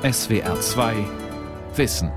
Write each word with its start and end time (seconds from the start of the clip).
SWR 0.00 0.60
2 0.60 0.94
Wissen. 1.74 2.12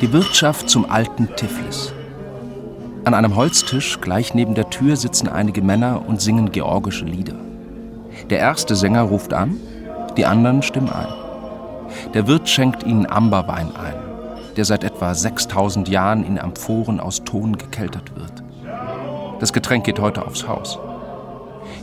Die 0.00 0.12
Wirtschaft 0.12 0.70
zum 0.70 0.88
alten 0.88 1.34
Tiflis. 1.34 1.92
An 3.04 3.12
einem 3.12 3.34
Holztisch 3.34 4.00
gleich 4.00 4.34
neben 4.34 4.54
der 4.54 4.70
Tür 4.70 4.96
sitzen 4.96 5.26
einige 5.26 5.62
Männer 5.62 6.04
und 6.06 6.20
singen 6.20 6.52
georgische 6.52 7.06
Lieder. 7.06 7.34
Der 8.30 8.38
erste 8.38 8.76
Sänger 8.76 9.02
ruft 9.02 9.34
an, 9.34 9.56
die 10.16 10.26
anderen 10.26 10.62
stimmen 10.62 10.90
ein. 10.90 11.25
Der 12.14 12.26
Wirt 12.26 12.48
schenkt 12.48 12.84
ihnen 12.84 13.10
Amberwein 13.10 13.74
ein, 13.76 13.94
der 14.56 14.64
seit 14.64 14.84
etwa 14.84 15.14
6000 15.14 15.88
Jahren 15.88 16.24
in 16.24 16.38
Amphoren 16.38 17.00
aus 17.00 17.24
Ton 17.24 17.58
gekeltert 17.58 18.14
wird. 18.16 18.42
Das 19.40 19.52
Getränk 19.52 19.84
geht 19.84 20.00
heute 20.00 20.26
aufs 20.26 20.48
Haus. 20.48 20.78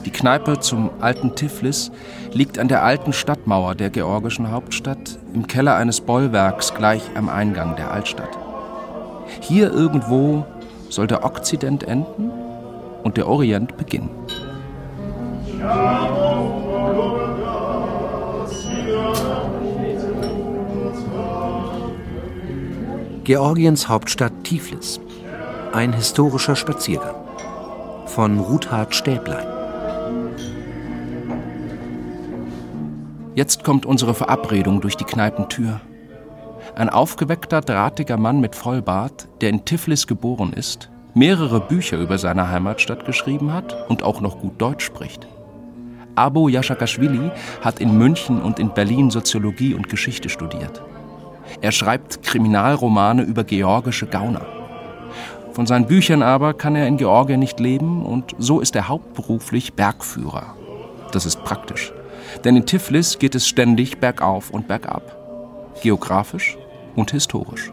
Die 0.05 0.11
Kneipe 0.11 0.59
zum 0.59 0.89
alten 1.01 1.35
Tiflis 1.35 1.91
liegt 2.31 2.57
an 2.57 2.67
der 2.67 2.83
alten 2.83 3.13
Stadtmauer 3.13 3.75
der 3.75 3.89
georgischen 3.89 4.51
Hauptstadt 4.51 5.19
im 5.33 5.47
Keller 5.47 5.75
eines 5.75 6.01
Bollwerks 6.01 6.73
gleich 6.73 7.03
am 7.15 7.29
Eingang 7.29 7.75
der 7.75 7.91
Altstadt. 7.91 8.37
Hier 9.39 9.71
irgendwo 9.71 10.45
soll 10.89 11.07
der 11.07 11.23
Okzident 11.23 11.83
enden 11.83 12.31
und 13.03 13.17
der 13.17 13.27
Orient 13.27 13.77
beginnen. 13.77 14.09
Georgiens 23.25 23.87
Hauptstadt 23.87 24.43
Tiflis. 24.43 24.99
Ein 25.71 25.93
historischer 25.93 26.57
Spaziergang. 26.57 27.15
Von 28.05 28.37
Ruthard 28.37 28.93
Stäblein. 28.93 29.47
Jetzt 33.33 33.63
kommt 33.63 33.85
unsere 33.85 34.13
Verabredung 34.13 34.81
durch 34.81 34.97
die 34.97 35.05
Kneipentür. 35.05 35.79
Ein 36.75 36.89
aufgeweckter, 36.89 37.61
drahtiger 37.61 38.17
Mann 38.17 38.41
mit 38.41 38.57
Vollbart, 38.57 39.29
der 39.39 39.51
in 39.51 39.63
Tiflis 39.63 40.05
geboren 40.05 40.51
ist, 40.51 40.89
mehrere 41.13 41.61
Bücher 41.61 41.99
über 41.99 42.17
seine 42.17 42.49
Heimatstadt 42.49 43.05
geschrieben 43.05 43.53
hat 43.53 43.89
und 43.89 44.03
auch 44.03 44.19
noch 44.19 44.39
gut 44.39 44.61
Deutsch 44.61 44.83
spricht. 44.83 45.29
Abo 46.15 46.49
Yashakashvili 46.49 47.31
hat 47.61 47.79
in 47.79 47.97
München 47.97 48.41
und 48.41 48.59
in 48.59 48.73
Berlin 48.73 49.11
Soziologie 49.11 49.75
und 49.75 49.87
Geschichte 49.87 50.27
studiert. 50.27 50.83
Er 51.61 51.71
schreibt 51.71 52.23
Kriminalromane 52.23 53.23
über 53.23 53.43
georgische 53.43 54.07
Gauner. 54.07 54.45
Von 55.53 55.67
seinen 55.67 55.85
Büchern 55.85 56.23
aber 56.23 56.55
kann 56.55 56.75
er 56.75 56.87
in 56.87 56.97
Georgien 56.97 57.39
nicht 57.39 57.59
leben 57.59 58.03
und 58.05 58.35
so 58.39 58.59
ist 58.59 58.75
er 58.75 58.87
hauptberuflich 58.87 59.73
Bergführer. 59.73 60.55
Das 61.11 61.27
ist 61.27 61.43
praktisch, 61.43 61.93
denn 62.43 62.55
in 62.55 62.65
Tiflis 62.65 63.19
geht 63.19 63.35
es 63.35 63.47
ständig 63.47 63.99
bergauf 63.99 64.49
und 64.49 64.67
bergab. 64.67 65.15
Geografisch 65.83 66.57
und 66.95 67.11
historisch. 67.11 67.71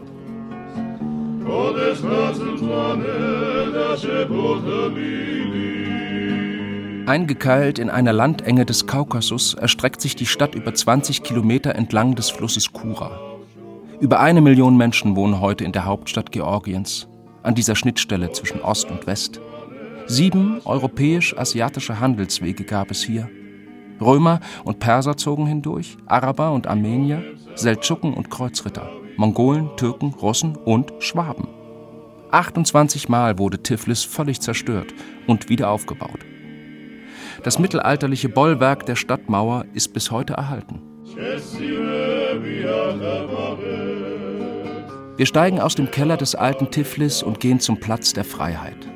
Eingekeilt 7.07 7.79
in 7.79 7.89
einer 7.89 8.13
Landenge 8.13 8.65
des 8.65 8.85
Kaukasus 8.85 9.55
erstreckt 9.55 10.01
sich 10.01 10.15
die 10.15 10.27
Stadt 10.27 10.53
über 10.53 10.73
20 10.73 11.23
Kilometer 11.23 11.73
entlang 11.73 12.13
des 12.13 12.29
Flusses 12.29 12.71
Kura. 12.73 13.30
Über 14.01 14.19
eine 14.19 14.41
Million 14.41 14.77
Menschen 14.77 15.15
wohnen 15.15 15.41
heute 15.41 15.63
in 15.63 15.73
der 15.73 15.85
Hauptstadt 15.85 16.31
Georgiens, 16.31 17.07
an 17.43 17.53
dieser 17.53 17.75
Schnittstelle 17.75 18.31
zwischen 18.31 18.59
Ost 18.59 18.89
und 18.89 19.05
West. 19.05 19.39
Sieben 20.07 20.59
europäisch-asiatische 20.65 21.99
Handelswege 21.99 22.63
gab 22.63 22.89
es 22.89 23.03
hier. 23.03 23.29
Römer 24.01 24.39
und 24.63 24.79
Perser 24.79 25.17
zogen 25.17 25.45
hindurch, 25.45 25.97
Araber 26.07 26.51
und 26.51 26.65
Armenier, 26.65 27.21
Seldschuken 27.53 28.15
und 28.15 28.31
Kreuzritter, 28.31 28.89
Mongolen, 29.17 29.69
Türken, 29.77 30.15
Russen 30.19 30.55
und 30.55 30.91
Schwaben. 30.97 31.47
28 32.31 33.07
Mal 33.07 33.37
wurde 33.37 33.61
Tiflis 33.61 34.03
völlig 34.03 34.41
zerstört 34.41 34.95
und 35.27 35.47
wieder 35.47 35.69
aufgebaut. 35.69 36.25
Das 37.43 37.59
mittelalterliche 37.59 38.29
Bollwerk 38.29 38.87
der 38.87 38.95
Stadtmauer 38.95 39.65
ist 39.73 39.93
bis 39.93 40.09
heute 40.09 40.33
erhalten. 40.33 40.81
Wir 45.21 45.27
steigen 45.27 45.59
aus 45.59 45.75
dem 45.75 45.91
Keller 45.91 46.17
des 46.17 46.33
alten 46.33 46.71
Tiflis 46.71 47.21
und 47.21 47.39
gehen 47.39 47.59
zum 47.59 47.79
Platz 47.79 48.11
der 48.11 48.23
Freiheit. 48.23 48.87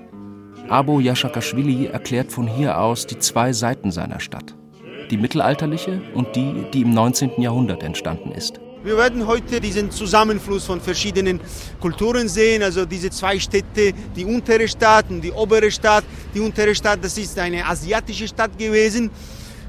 Abo 0.70 1.00
Yashakashvili 1.00 1.86
erklärt 1.86 2.32
von 2.32 2.48
hier 2.48 2.80
aus 2.80 3.06
die 3.06 3.20
zwei 3.20 3.54
Seiten 3.54 3.92
seiner 3.92 4.20
Stadt. 4.20 4.56
Die 5.12 5.18
mittelalterliche 5.18 6.02
und 6.16 6.36
die, 6.36 6.66
die 6.74 6.82
im 6.82 6.96
19. 6.96 7.40
Jahrhundert 7.40 7.84
entstanden 7.84 8.32
ist. 8.32 8.60
Wir 8.84 8.98
werden 8.98 9.28
heute 9.28 9.62
diesen 9.62 9.92
Zusammenfluss 9.92 10.66
von 10.66 10.82
verschiedenen 10.82 11.40
Kulturen 11.80 12.28
sehen, 12.28 12.64
also 12.64 12.88
diese 12.88 13.12
zwei 13.12 13.38
Städte, 13.38 13.94
die 14.16 14.26
untere 14.26 14.68
Stadt 14.68 15.06
und 15.12 15.22
die 15.22 15.32
obere 15.32 15.70
Stadt. 15.70 16.06
Die 16.34 16.40
untere 16.40 16.74
Stadt, 16.74 17.04
das 17.04 17.20
ist 17.20 17.38
eine 17.38 17.64
asiatische 17.64 18.28
Stadt 18.28 18.58
gewesen. 18.58 19.12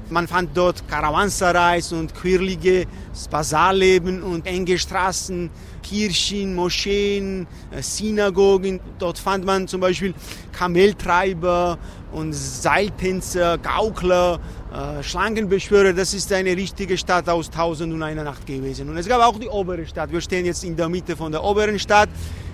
Man 0.09 0.25
fand 0.27 0.55
dort 0.55 0.87
Karawansarais 0.87 1.91
und 1.91 2.15
quirlige 2.15 2.85
Basarleben 3.29 4.23
und 4.23 4.47
enge 4.47 4.77
Straßen, 4.77 5.49
Kirchen, 5.83 6.55
Moscheen, 6.55 7.45
äh, 7.71 7.81
Synagogen. 7.81 8.79
Dort 8.99 9.19
fand 9.19 9.43
man 9.45 9.67
zum 9.67 9.81
Beispiel 9.81 10.13
Kameltreiber 10.53 11.77
und 12.13 12.33
Seiltänzer, 12.33 13.57
Gaukler, 13.57 14.39
äh, 14.73 15.03
Schlangenbeschwörer. 15.03 15.91
Das 15.91 16.13
ist 16.13 16.31
eine 16.31 16.55
richtige 16.55 16.97
Stadt 16.97 17.27
aus 17.27 17.49
Tausend 17.49 17.93
und 17.93 18.01
einer 18.01 18.23
Nacht 18.23 18.45
gewesen. 18.45 18.89
Und 18.89 18.97
es 18.97 19.07
gab 19.07 19.21
auch 19.21 19.37
die 19.37 19.49
obere 19.49 19.85
Stadt. 19.85 20.09
Wir 20.09 20.21
stehen 20.21 20.45
jetzt 20.45 20.63
in 20.63 20.75
der 20.75 20.87
Mitte 20.87 21.17
von 21.17 21.33
der 21.33 21.43
oberen 21.43 21.77
Stadt. 21.77 22.09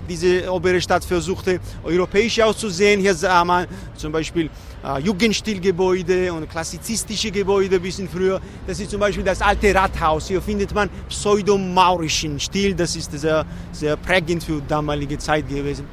Diese 0.08 0.52
obere 0.52 0.80
Stadt 0.80 1.04
versuchte 1.04 1.60
europäisch 1.84 2.40
auszusehen. 2.40 3.00
Hier 3.00 3.14
sah 3.14 3.44
man 3.44 3.66
zum 3.96 4.12
Beispiel 4.12 4.50
äh, 4.84 4.98
Jugendstilgebäude 5.00 6.32
und 6.32 6.48
klassizistische 6.48 7.30
Gebäude 7.30 7.80
bisschen 7.80 8.08
früher. 8.08 8.40
Das 8.66 8.78
ist 8.80 8.90
zum 8.90 9.00
Beispiel 9.00 9.24
das 9.24 9.40
alte 9.40 9.74
Rathaus. 9.74 10.28
Hier 10.28 10.42
findet 10.42 10.74
man 10.74 10.90
pseudo-maurischen 11.08 12.38
Stil. 12.38 12.74
Das 12.74 12.94
ist 12.94 13.12
sehr, 13.12 13.46
sehr 13.72 13.96
prägend 13.96 14.44
für 14.44 14.60
damalige 14.60 15.18
Zeit 15.18 15.48
gewesen. 15.48 15.86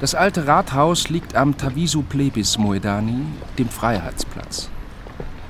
Das 0.00 0.14
alte 0.14 0.46
Rathaus 0.46 1.08
liegt 1.08 1.34
am 1.34 1.56
Tavisu 1.56 2.02
Plebis 2.02 2.58
Moedani, 2.58 3.22
dem 3.58 3.68
Freiheitsplatz. 3.68 4.68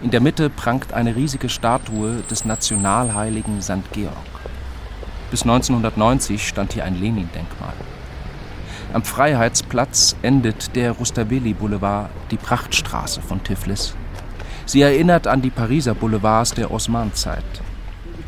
In 0.02 0.10
der 0.10 0.20
Mitte 0.20 0.50
prangt 0.50 0.92
eine 0.92 1.16
riesige 1.16 1.48
Statue 1.48 2.22
des 2.30 2.44
Nationalheiligen 2.44 3.62
St. 3.62 3.90
Georg. 3.92 4.14
Bis 5.30 5.42
1990 5.42 6.46
stand 6.46 6.74
hier 6.74 6.84
ein 6.84 7.00
Lenin-Denkmal. 7.00 7.72
Am 8.94 9.02
Freiheitsplatz 9.02 10.14
endet 10.22 10.76
der 10.76 10.92
Rustaveli 10.92 11.52
Boulevard, 11.52 12.10
die 12.30 12.36
Prachtstraße 12.36 13.20
von 13.22 13.42
Tiflis. 13.42 13.96
Sie 14.66 14.82
erinnert 14.82 15.26
an 15.26 15.42
die 15.42 15.50
Pariser 15.50 15.96
Boulevards 15.96 16.54
der 16.54 16.70
Osmanzeit. 16.70 17.42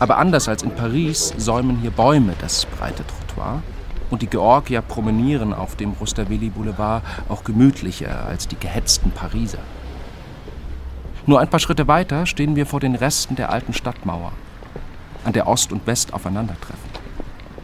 Aber 0.01 0.19
anders 0.19 0.49
als 0.49 0.65
in 0.65 0.73
Paris 0.73 1.33
säumen 1.37 1.79
hier 1.79 1.93
Bäume 1.93 2.35
das 2.41 2.67
breite 2.67 3.05
Trottoir 3.07 3.63
und 4.11 4.23
die 4.23 4.27
Georgier 4.27 4.83
promenieren 4.83 5.53
auf 5.53 5.77
dem 5.77 5.93
Rustaveli 5.93 6.51
Boulevard 6.51 7.05
auch 7.29 7.45
gemütlicher 7.45 8.27
als 8.27 8.49
die 8.49 8.59
gehetzten 8.59 9.13
Pariser. 9.13 9.63
Nur 11.27 11.39
ein 11.39 11.49
paar 11.49 11.61
Schritte 11.61 11.87
weiter 11.87 12.27
stehen 12.27 12.57
wir 12.57 12.67
vor 12.67 12.81
den 12.81 12.97
Resten 12.97 13.37
der 13.37 13.51
alten 13.51 13.73
Stadtmauer, 13.73 14.33
an 15.25 15.33
der 15.33 15.47
Ost 15.47 15.71
und 15.71 15.87
West 15.87 16.13
aufeinandertreffen. 16.13 16.91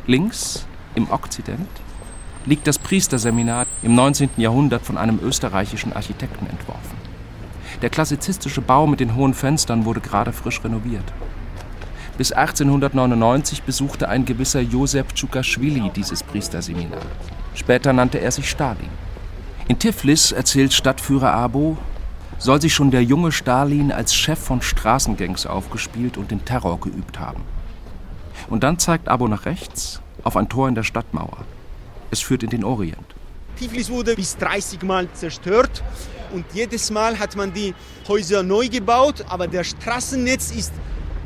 Links, 0.06 0.67
im 0.94 1.11
Okzident, 1.11 1.81
liegt 2.47 2.67
das 2.67 2.79
Priesterseminar 2.79 3.67
im 3.83 3.94
19. 3.94 4.31
Jahrhundert 4.37 4.83
von 4.83 4.99
einem 4.99 5.21
österreichischen 5.23 5.93
Architekten 5.93 6.47
entworfen. 6.47 6.97
Der 7.81 7.91
klassizistische 7.91 8.61
Bau 8.61 8.87
mit 8.87 9.00
den 9.00 9.15
hohen 9.15 9.35
Fenstern 9.35 9.85
wurde 9.85 10.00
gerade 10.00 10.33
frisch 10.33 10.62
renoviert. 10.62 11.12
Bis 12.19 12.33
1899 12.33 13.62
besuchte 13.62 14.09
ein 14.09 14.25
gewisser 14.25 14.61
Josef 14.61 15.12
Tschukaschwili 15.15 15.91
dieses 15.97 16.23
Priesterseminar. 16.23 17.00
Später 17.55 17.93
nannte 17.93 18.21
er 18.21 18.31
sich 18.31 18.49
Stalin. 18.49 18.91
In 19.69 19.79
Tiflis, 19.79 20.33
erzählt 20.33 20.73
Stadtführer 20.73 21.33
Abo, 21.33 21.79
soll 22.39 22.61
sich 22.61 22.75
schon 22.75 22.91
der 22.91 23.05
junge 23.05 23.33
Stalin 23.33 23.93
als 23.93 24.15
Chef 24.15 24.39
von 24.39 24.61
Straßengangs 24.61 25.47
aufgespielt 25.47 26.19
und 26.19 26.31
den 26.31 26.44
Terror 26.44 26.81
geübt 26.81 27.19
haben. 27.19 27.43
Und 28.50 28.65
dann 28.65 28.79
zeigt 28.79 29.09
Abo 29.09 29.29
nach 29.29 29.47
rechts 29.47 30.03
auf 30.25 30.37
ein 30.37 30.49
Tor 30.49 30.69
in 30.69 30.75
der 30.75 30.83
Stadtmauer. 30.83 31.39
Es 32.12 32.20
führt 32.20 32.43
in 32.43 32.50
den 32.50 32.62
Orient. 32.62 33.06
Tiflis 33.59 33.88
wurde 33.88 34.14
bis 34.14 34.37
30 34.37 34.82
Mal 34.82 35.11
zerstört 35.14 35.82
und 36.31 36.44
jedes 36.53 36.91
Mal 36.91 37.19
hat 37.19 37.37
man 37.37 37.55
die 37.55 37.75
Häuser 38.06 38.43
neu 38.43 38.69
gebaut, 38.69 39.25
aber 39.31 39.47
der 39.49 39.64
Straßennetz 39.64 40.50
ist 40.50 40.75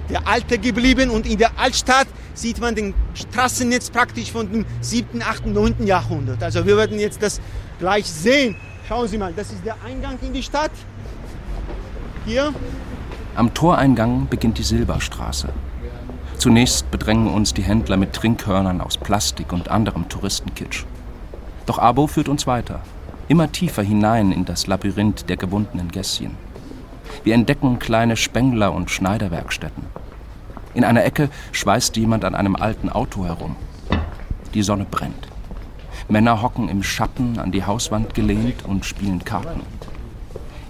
der 0.09 0.29
alte 0.29 0.59
geblieben 0.59 1.11
und 1.11 1.27
in 1.27 1.39
der 1.39 1.59
Altstadt 1.59 2.07
sieht 2.35 2.61
man 2.61 2.77
den 2.77 2.95
Straßennetz 3.15 3.91
praktisch 3.91 4.31
von 4.31 4.49
dem 4.53 4.65
7., 4.81 5.23
8., 5.23 5.47
9. 5.47 5.87
Jahrhundert. 5.87 6.41
Also 6.41 6.65
wir 6.65 6.77
werden 6.77 7.01
jetzt 7.01 7.21
das 7.21 7.41
gleich 7.81 8.07
sehen. 8.07 8.55
Schauen 8.87 9.09
Sie 9.09 9.19
mal, 9.19 9.33
das 9.35 9.51
ist 9.51 9.65
der 9.65 9.75
Eingang 9.85 10.17
in 10.23 10.33
die 10.33 10.43
Stadt. 10.45 10.71
Hier. 12.25 12.55
Am 13.35 13.53
Toreingang 13.53 14.29
beginnt 14.29 14.59
die 14.59 14.63
Silberstraße. 14.63 15.49
Zunächst 16.39 16.91
bedrängen 16.91 17.29
uns 17.29 17.55
die 17.55 17.63
Händler 17.63 17.97
mit 17.97 18.13
Trinkhörnern 18.13 18.81
aus 18.81 18.99
Plastik 18.99 19.53
und 19.53 19.69
anderem 19.69 20.09
Touristenkitsch. 20.09 20.85
Doch 21.65 21.79
Abo 21.79 22.07
führt 22.07 22.29
uns 22.29 22.47
weiter, 22.47 22.81
immer 23.29 23.51
tiefer 23.51 23.83
hinein 23.83 24.33
in 24.33 24.45
das 24.45 24.67
Labyrinth 24.67 25.29
der 25.29 25.37
gewundenen 25.37 25.91
Gässchen. 25.91 26.37
Wir 27.25 27.35
entdecken 27.35 27.79
kleine 27.79 28.17
Spengler- 28.17 28.73
und 28.73 28.91
Schneiderwerkstätten. 28.91 29.85
In 30.75 30.85
einer 30.85 31.05
Ecke 31.05 31.31
schweißt 31.53 31.97
jemand 31.97 32.25
an 32.25 32.35
einem 32.35 32.55
alten 32.55 32.91
Auto 32.91 33.25
herum. 33.25 33.57
Die 34.53 34.63
Sonne 34.63 34.85
brennt. 34.85 35.29
Männer 36.09 36.43
hocken 36.43 36.69
im 36.69 36.83
Schatten 36.83 37.39
an 37.39 37.51
die 37.51 37.65
Hauswand 37.65 38.15
gelehnt 38.15 38.65
und 38.65 38.85
spielen 38.85 39.25
Karten. 39.25 39.63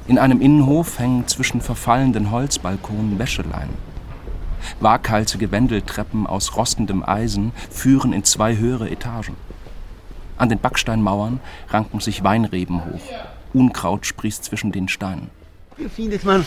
In 0.06 0.18
einem 0.18 0.40
Innenhof 0.40 1.00
hängen 1.00 1.26
zwischen 1.26 1.60
verfallenden 1.60 2.30
Holzbalkonen 2.30 3.18
Wäscheleinen. 3.18 3.95
Waghalsige 4.80 5.50
Wendeltreppen 5.50 6.26
aus 6.26 6.56
rostendem 6.56 7.02
Eisen 7.02 7.52
führen 7.70 8.12
in 8.12 8.24
zwei 8.24 8.56
höhere 8.56 8.90
Etagen. 8.90 9.36
An 10.38 10.48
den 10.48 10.58
Backsteinmauern 10.58 11.40
ranken 11.68 12.00
sich 12.00 12.22
Weinreben 12.22 12.84
hoch. 12.84 13.00
Unkraut 13.54 14.04
sprießt 14.04 14.44
zwischen 14.44 14.72
den 14.72 14.88
Steinen. 14.88 15.30
Hier 15.76 15.90
findet 15.90 16.24
man 16.24 16.44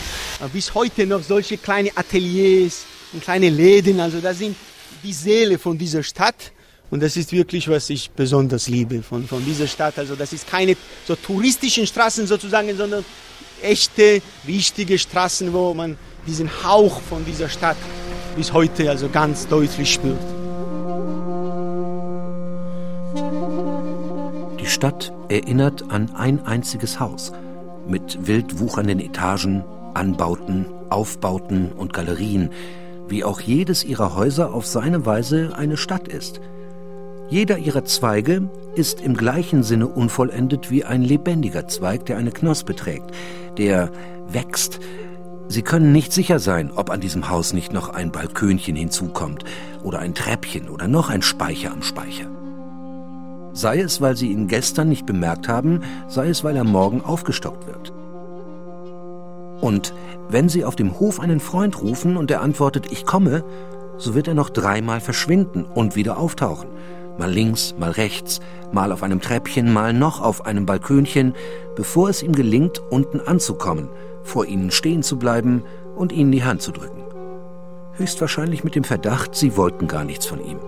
bis 0.52 0.74
heute 0.74 1.06
noch 1.06 1.22
solche 1.22 1.56
kleine 1.56 1.90
Ateliers 1.96 2.84
und 3.12 3.22
kleine 3.22 3.48
Läden. 3.48 4.00
Also 4.00 4.20
das 4.20 4.38
sind 4.38 4.56
die 5.02 5.12
Seele 5.12 5.58
von 5.58 5.76
dieser 5.76 6.02
Stadt. 6.02 6.52
Und 6.90 7.00
das 7.02 7.16
ist 7.16 7.30
wirklich, 7.32 7.68
was 7.68 7.88
ich 7.90 8.10
besonders 8.10 8.68
liebe 8.68 9.02
von, 9.02 9.26
von 9.26 9.44
dieser 9.44 9.68
Stadt. 9.68 9.98
Also 9.98 10.16
das 10.16 10.32
ist 10.32 10.48
keine 10.48 10.76
so 11.06 11.14
touristischen 11.14 11.86
Straßen 11.86 12.26
sozusagen, 12.26 12.76
sondern 12.76 13.04
echte, 13.62 14.20
wichtige 14.44 14.98
Straßen, 14.98 15.52
wo 15.52 15.72
man 15.74 15.96
diesen 16.26 16.50
Hauch 16.64 17.00
von 17.00 17.24
dieser 17.24 17.48
Stadt 17.48 17.76
bis 18.40 18.54
heute 18.54 18.88
also 18.88 19.10
ganz 19.10 19.48
deutlich 19.48 19.92
spürt. 19.92 20.16
Die 24.58 24.66
Stadt 24.66 25.12
erinnert 25.28 25.84
an 25.90 26.14
ein 26.14 26.46
einziges 26.46 26.98
Haus 27.00 27.32
mit 27.86 28.26
wild 28.26 28.58
wuchernden 28.58 28.98
Etagen, 28.98 29.62
Anbauten, 29.92 30.64
Aufbauten 30.88 31.70
und 31.72 31.92
Galerien, 31.92 32.48
wie 33.08 33.24
auch 33.24 33.42
jedes 33.42 33.84
ihrer 33.84 34.16
Häuser 34.16 34.54
auf 34.54 34.64
seine 34.64 35.04
Weise 35.04 35.52
eine 35.54 35.76
Stadt 35.76 36.08
ist. 36.08 36.40
Jeder 37.28 37.58
ihrer 37.58 37.84
Zweige 37.84 38.48
ist 38.74 39.02
im 39.02 39.18
gleichen 39.18 39.62
Sinne 39.62 39.86
unvollendet 39.86 40.70
wie 40.70 40.82
ein 40.82 41.02
lebendiger 41.02 41.68
Zweig, 41.68 42.06
der 42.06 42.16
eine 42.16 42.30
Knospe 42.30 42.74
trägt, 42.74 43.10
der 43.58 43.90
wächst, 44.32 44.80
Sie 45.50 45.62
können 45.62 45.90
nicht 45.90 46.12
sicher 46.12 46.38
sein, 46.38 46.70
ob 46.76 46.90
an 46.90 47.00
diesem 47.00 47.28
Haus 47.28 47.52
nicht 47.52 47.72
noch 47.72 47.88
ein 47.88 48.12
Balkönchen 48.12 48.76
hinzukommt 48.76 49.42
oder 49.82 49.98
ein 49.98 50.14
Treppchen 50.14 50.68
oder 50.68 50.86
noch 50.86 51.10
ein 51.10 51.22
Speicher 51.22 51.72
am 51.72 51.82
Speicher. 51.82 52.26
Sei 53.52 53.80
es, 53.80 54.00
weil 54.00 54.16
Sie 54.16 54.28
ihn 54.28 54.46
gestern 54.46 54.88
nicht 54.88 55.06
bemerkt 55.06 55.48
haben, 55.48 55.80
sei 56.06 56.28
es, 56.28 56.44
weil 56.44 56.54
er 56.54 56.62
morgen 56.62 57.00
aufgestockt 57.00 57.66
wird. 57.66 57.92
Und 59.60 59.92
wenn 60.28 60.48
Sie 60.48 60.64
auf 60.64 60.76
dem 60.76 61.00
Hof 61.00 61.18
einen 61.18 61.40
Freund 61.40 61.82
rufen 61.82 62.16
und 62.16 62.30
er 62.30 62.42
antwortet, 62.42 62.92
ich 62.92 63.04
komme, 63.04 63.42
so 63.98 64.14
wird 64.14 64.28
er 64.28 64.34
noch 64.34 64.50
dreimal 64.50 65.00
verschwinden 65.00 65.64
und 65.64 65.96
wieder 65.96 66.16
auftauchen. 66.18 66.68
Mal 67.18 67.30
links, 67.30 67.74
mal 67.78 67.90
rechts, 67.90 68.40
mal 68.72 68.92
auf 68.92 69.02
einem 69.02 69.20
Treppchen, 69.20 69.72
mal 69.72 69.92
noch 69.92 70.20
auf 70.20 70.46
einem 70.46 70.66
Balkönchen, 70.66 71.34
bevor 71.76 72.08
es 72.08 72.22
ihm 72.22 72.32
gelingt, 72.32 72.80
unten 72.90 73.20
anzukommen– 73.20 73.88
vor 74.22 74.46
ihnen 74.46 74.70
stehen 74.70 75.02
zu 75.02 75.18
bleiben 75.18 75.64
und 75.96 76.12
ihnen 76.12 76.32
die 76.32 76.44
Hand 76.44 76.62
zu 76.62 76.72
drücken. 76.72 77.02
Höchstwahrscheinlich 77.94 78.64
mit 78.64 78.74
dem 78.74 78.84
Verdacht, 78.84 79.34
sie 79.34 79.56
wollten 79.56 79.86
gar 79.86 80.04
nichts 80.04 80.26
von 80.26 80.44
ihm. 80.44 80.58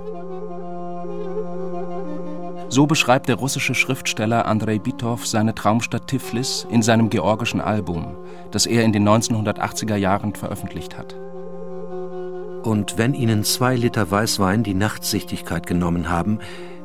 So 2.68 2.86
beschreibt 2.86 3.28
der 3.28 3.36
russische 3.36 3.74
Schriftsteller 3.74 4.46
Andrei 4.46 4.78
Bitow 4.78 5.26
seine 5.26 5.54
Traumstadt 5.54 6.06
Tiflis 6.06 6.66
in 6.70 6.82
seinem 6.82 7.10
georgischen 7.10 7.60
Album, 7.60 8.16
das 8.50 8.64
er 8.66 8.82
in 8.82 8.92
den 8.92 9.06
1980er 9.06 9.96
Jahren 9.96 10.34
veröffentlicht 10.34 10.96
hat. 10.96 11.14
Und 12.62 12.96
wenn 12.98 13.14
Ihnen 13.14 13.44
zwei 13.44 13.74
Liter 13.74 14.10
Weißwein 14.10 14.62
die 14.62 14.74
Nachtsichtigkeit 14.74 15.66
genommen 15.66 16.08
haben, 16.08 16.38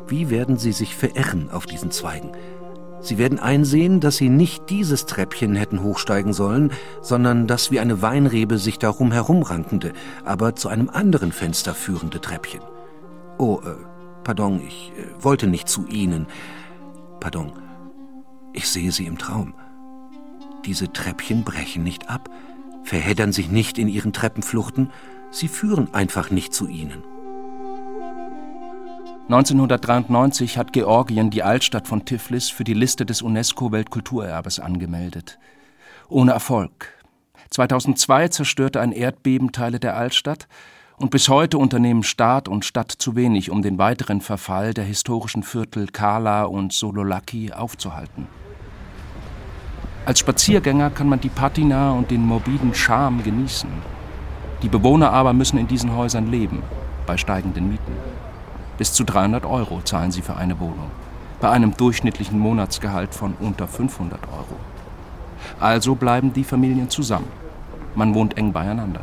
wie 0.07 0.29
werden 0.29 0.57
Sie 0.57 0.71
sich 0.71 0.95
verirren 0.95 1.49
auf 1.51 1.65
diesen 1.65 1.91
Zweigen? 1.91 2.31
Sie 2.99 3.17
werden 3.17 3.39
einsehen, 3.39 3.99
dass 3.99 4.17
sie 4.17 4.29
nicht 4.29 4.69
dieses 4.69 5.05
Treppchen 5.05 5.55
hätten 5.55 5.83
hochsteigen 5.83 6.33
sollen, 6.33 6.71
sondern 7.01 7.45
das 7.45 7.69
wie 7.69 7.79
eine 7.79 8.01
Weinrebe 8.01 8.57
sich 8.57 8.79
darum 8.79 9.11
herumrankende, 9.11 9.93
aber 10.25 10.55
zu 10.55 10.67
einem 10.67 10.89
anderen 10.89 11.31
Fenster 11.31 11.75
führende 11.75 12.19
Treppchen. 12.19 12.61
Oh, 13.37 13.61
äh, 13.63 13.75
pardon, 14.23 14.61
ich 14.65 14.91
äh, 14.97 15.23
wollte 15.23 15.47
nicht 15.47 15.69
zu 15.69 15.85
Ihnen. 15.87 16.25
Pardon, 17.19 17.53
ich 18.53 18.67
sehe 18.67 18.91
Sie 18.91 19.05
im 19.05 19.19
Traum. 19.19 19.53
Diese 20.65 20.91
Treppchen 20.91 21.43
brechen 21.43 21.83
nicht 21.83 22.09
ab, 22.09 22.29
verheddern 22.83 23.31
sich 23.31 23.49
nicht 23.51 23.77
in 23.77 23.87
ihren 23.87 24.11
Treppenfluchten, 24.11 24.89
sie 25.31 25.47
führen 25.47 25.93
einfach 25.93 26.31
nicht 26.31 26.53
zu 26.53 26.67
Ihnen. 26.67 27.03
1993 29.29 30.57
hat 30.57 30.71
Georgien 30.71 31.29
die 31.29 31.43
Altstadt 31.43 31.85
von 31.85 32.05
Tiflis 32.05 32.49
für 32.49 32.63
die 32.63 32.73
Liste 32.73 33.05
des 33.05 33.21
UNESCO-Weltkulturerbes 33.21 34.61
angemeldet. 34.61 35.37
Ohne 36.07 36.31
Erfolg. 36.31 36.93
2002 37.49 38.29
zerstörte 38.29 38.79
ein 38.79 38.93
Erdbeben 38.93 39.51
Teile 39.51 39.81
der 39.81 39.97
Altstadt 39.97 40.47
und 40.95 41.11
bis 41.11 41.27
heute 41.27 41.57
unternehmen 41.57 42.03
Staat 42.03 42.47
und 42.47 42.63
Stadt 42.63 42.91
zu 42.91 43.17
wenig, 43.17 43.51
um 43.51 43.61
den 43.61 43.77
weiteren 43.77 44.21
Verfall 44.21 44.73
der 44.73 44.85
historischen 44.85 45.43
Viertel 45.43 45.87
Kala 45.87 46.45
und 46.45 46.71
Sololaki 46.71 47.51
aufzuhalten. 47.51 48.27
Als 50.05 50.19
Spaziergänger 50.19 50.89
kann 50.89 51.09
man 51.09 51.19
die 51.19 51.27
Patina 51.27 51.91
und 51.91 52.11
den 52.11 52.21
morbiden 52.21 52.73
Charme 52.73 53.23
genießen. 53.23 53.96
Die 54.63 54.69
Bewohner 54.69 55.11
aber 55.11 55.33
müssen 55.33 55.59
in 55.59 55.67
diesen 55.67 55.95
Häusern 55.95 56.31
leben, 56.31 56.63
bei 57.05 57.15
steigenden 57.15 57.69
Mieten. 57.69 57.93
Bis 58.77 58.91
zu 58.91 59.03
300 59.03 59.45
Euro 59.45 59.81
zahlen 59.81 60.11
sie 60.11 60.23
für 60.23 60.35
eine 60.35 60.59
Wohnung, 60.59 60.89
bei 61.39 61.49
einem 61.49 61.77
durchschnittlichen 61.77 62.39
Monatsgehalt 62.39 63.13
von 63.13 63.35
unter 63.39 63.67
500 63.67 64.19
Euro. 64.31 64.59
Also 65.59 65.93
bleiben 65.93 66.33
die 66.33 66.43
Familien 66.43 66.89
zusammen. 66.89 67.27
Man 67.95 68.15
wohnt 68.15 68.37
eng 68.37 68.51
beieinander 68.51 69.01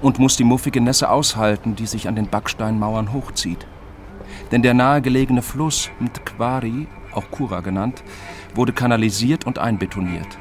und 0.00 0.18
muss 0.18 0.36
die 0.36 0.44
muffige 0.44 0.80
Nässe 0.80 1.10
aushalten, 1.10 1.76
die 1.76 1.86
sich 1.86 2.08
an 2.08 2.16
den 2.16 2.28
Backsteinmauern 2.28 3.12
hochzieht. 3.12 3.66
Denn 4.50 4.62
der 4.62 4.74
nahegelegene 4.74 5.42
Fluss 5.42 5.90
Mtquari, 6.00 6.86
auch 7.12 7.30
Kura 7.30 7.60
genannt, 7.60 8.02
wurde 8.54 8.72
kanalisiert 8.72 9.46
und 9.46 9.58
einbetoniert, 9.58 10.38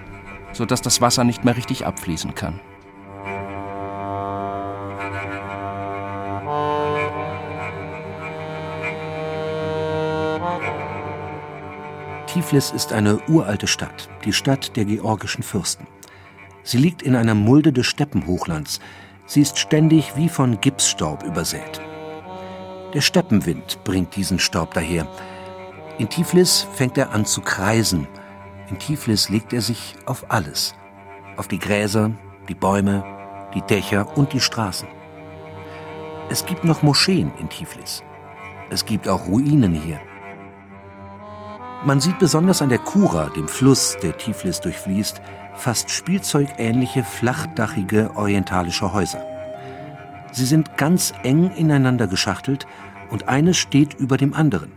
sodass 0.53 0.81
das 0.81 1.01
Wasser 1.01 1.23
nicht 1.25 1.43
mehr 1.43 1.57
richtig 1.57 1.85
abfließen 1.85 2.35
kann. 2.35 2.59
Tiflis 12.31 12.69
ist 12.69 12.93
eine 12.93 13.19
uralte 13.27 13.65
Stadt, 13.65 14.07
die 14.23 14.33
Stadt 14.33 14.75
der 14.75 14.85
georgischen 14.85 15.41
Fürsten. 15.41 15.87
Sie 16.61 16.77
liegt 16.77 17.01
in 17.01 17.15
einer 17.15 17.33
Mulde 17.33 17.73
des 17.73 17.87
Steppenhochlands. 17.87 18.79
Sie 19.25 19.41
ist 19.41 19.57
ständig 19.57 20.15
wie 20.15 20.29
von 20.29 20.61
Gipsstaub 20.61 21.23
übersät. 21.23 21.81
Der 22.93 23.01
Steppenwind 23.01 23.83
bringt 23.83 24.15
diesen 24.15 24.37
Staub 24.37 24.75
daher. 24.75 25.07
In 25.97 26.07
Tiflis 26.07 26.67
fängt 26.75 26.99
er 26.99 27.13
an 27.13 27.25
zu 27.25 27.41
kreisen. 27.41 28.07
In 28.69 28.77
Tiflis 28.77 29.29
legt 29.29 29.51
er 29.51 29.61
sich 29.61 29.95
auf 30.05 30.29
alles. 30.29 30.75
Auf 31.35 31.47
die 31.47 31.57
Gräser, 31.57 32.11
die 32.47 32.53
Bäume, 32.53 33.03
die 33.55 33.61
Dächer 33.63 34.15
und 34.15 34.33
die 34.33 34.39
Straßen. 34.39 34.87
Es 36.29 36.45
gibt 36.45 36.63
noch 36.63 36.83
Moscheen 36.83 37.31
in 37.39 37.49
Tiflis. 37.49 38.03
Es 38.69 38.85
gibt 38.85 39.07
auch 39.07 39.27
Ruinen 39.27 39.73
hier. 39.73 39.99
Man 41.85 42.01
sieht 42.01 42.19
besonders 42.19 42.61
an 42.61 42.67
der 42.67 42.79
Kura, 42.79 43.29
dem 43.29 43.47
Fluss, 43.47 43.95
der 44.03 44.17
Tiflis 44.17 44.59
durchfließt, 44.59 45.21
fast 45.55 45.89
spielzeugähnliche, 45.89 47.03
flachdachige 47.03 48.11
orientalische 48.15 48.91
Häuser. 48.91 49.25
Sie 50.33 50.45
sind 50.45 50.75
ganz 50.75 51.13
eng 51.23 51.51
ineinander 51.51 52.07
geschachtelt 52.07 52.67
und 53.09 53.29
eines 53.29 53.57
steht 53.57 53.93
über 53.93 54.17
dem 54.17 54.33
anderen. 54.33 54.71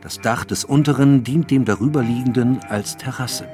Das 0.00 0.20
Dach 0.20 0.44
des 0.44 0.64
unteren 0.64 1.24
dient 1.24 1.50
dem 1.50 1.64
darüberliegenden 1.64 2.60
als 2.68 2.96
Terrasse. 2.96 3.48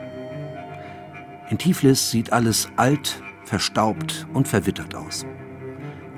In 1.48 1.56
Tiflis 1.56 2.10
sieht 2.10 2.34
alles 2.34 2.68
alt, 2.76 3.22
verstaubt 3.44 4.26
und 4.34 4.46
verwittert 4.46 4.94
aus. 4.94 5.24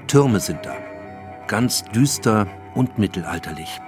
Türme 0.09 0.41
sind 0.41 0.67
da. 0.67 0.75
Ganz 1.47 1.85
düster 1.85 2.47
und 2.75 2.99
mittelalterlich. 2.99 3.81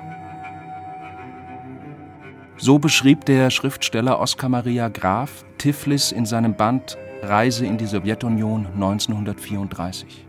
So 2.56 2.78
beschrieb 2.78 3.24
der 3.24 3.50
Schriftsteller 3.50 4.20
Oskar 4.20 4.48
Maria 4.48 4.88
Graf 4.88 5.44
Tiflis 5.58 6.12
in 6.12 6.24
seinem 6.24 6.54
Band 6.54 6.96
Reise 7.20 7.66
in 7.66 7.78
die 7.78 7.86
Sowjetunion 7.86 8.66
1934. 8.74 10.24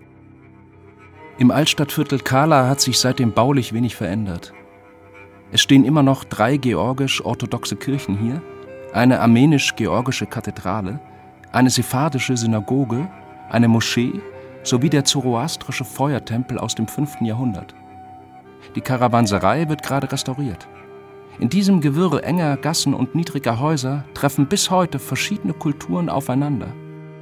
Im 1.37 1.51
Altstadtviertel 1.51 2.19
Kala 2.19 2.67
hat 2.67 2.81
sich 2.81 2.97
seitdem 2.97 3.33
baulich 3.33 3.73
wenig 3.73 3.95
verändert. 3.95 4.53
Es 5.51 5.61
stehen 5.61 5.85
immer 5.85 6.01
noch 6.01 6.23
drei 6.23 6.57
georgisch-orthodoxe 6.57 7.75
Kirchen 7.75 8.17
hier, 8.17 8.41
eine 8.91 9.19
armenisch-georgische 9.19 10.25
Kathedrale, 10.25 10.99
eine 11.51 11.69
sephardische 11.69 12.37
Synagoge, 12.37 13.07
eine 13.49 13.67
Moschee 13.67 14.13
sowie 14.63 14.89
der 14.89 15.05
zoroastrische 15.05 15.85
Feuertempel 15.85 16.57
aus 16.57 16.73
dem 16.73 16.87
5. 16.87 17.21
Jahrhundert. 17.21 17.75
Die 18.75 18.81
Karawanserei 18.81 19.69
wird 19.69 19.83
gerade 19.83 20.11
restauriert. 20.11 20.67
In 21.37 21.49
diesem 21.49 21.81
Gewirre 21.81 22.23
enger 22.23 22.55
Gassen 22.55 22.93
und 22.93 23.13
niedriger 23.13 23.59
Häuser 23.59 24.05
treffen 24.13 24.47
bis 24.47 24.71
heute 24.71 24.99
verschiedene 24.99 25.53
Kulturen 25.53 26.09
aufeinander. 26.09 26.73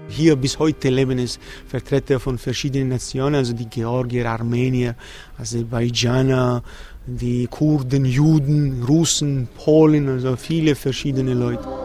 Hier 0.07 0.35
bis 0.35 0.59
heute 0.59 0.89
leben 0.89 1.17
es 1.17 1.39
Vertreter 1.67 2.19
von 2.19 2.37
verschiedenen 2.37 2.89
Nationen, 2.89 3.35
also 3.35 3.53
die 3.53 3.65
Georgier, 3.65 4.29
Armenier, 4.29 4.95
Aserbaidschaner, 5.39 6.61
die 7.07 7.47
Kurden, 7.47 8.05
Juden, 8.05 8.83
Russen, 8.83 9.47
Polen, 9.57 10.07
also 10.07 10.35
viele 10.35 10.75
verschiedene 10.75 11.33
Leute. 11.33 11.82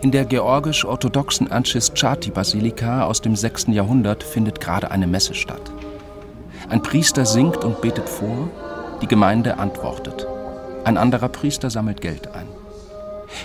In 0.00 0.12
der 0.12 0.24
georgisch-orthodoxen 0.26 1.50
Anchis-Chati-Basilika 1.50 3.02
aus 3.02 3.20
dem 3.20 3.34
6. 3.34 3.66
Jahrhundert 3.68 4.22
findet 4.22 4.60
gerade 4.60 4.92
eine 4.92 5.08
Messe 5.08 5.34
statt. 5.34 5.72
Ein 6.68 6.82
Priester 6.82 7.26
singt 7.26 7.64
und 7.64 7.80
betet 7.80 8.08
vor, 8.08 8.48
die 9.02 9.08
Gemeinde 9.08 9.58
antwortet. 9.58 10.24
Ein 10.84 10.98
anderer 10.98 11.28
Priester 11.28 11.68
sammelt 11.68 12.00
Geld 12.00 12.28
ein. 12.28 12.46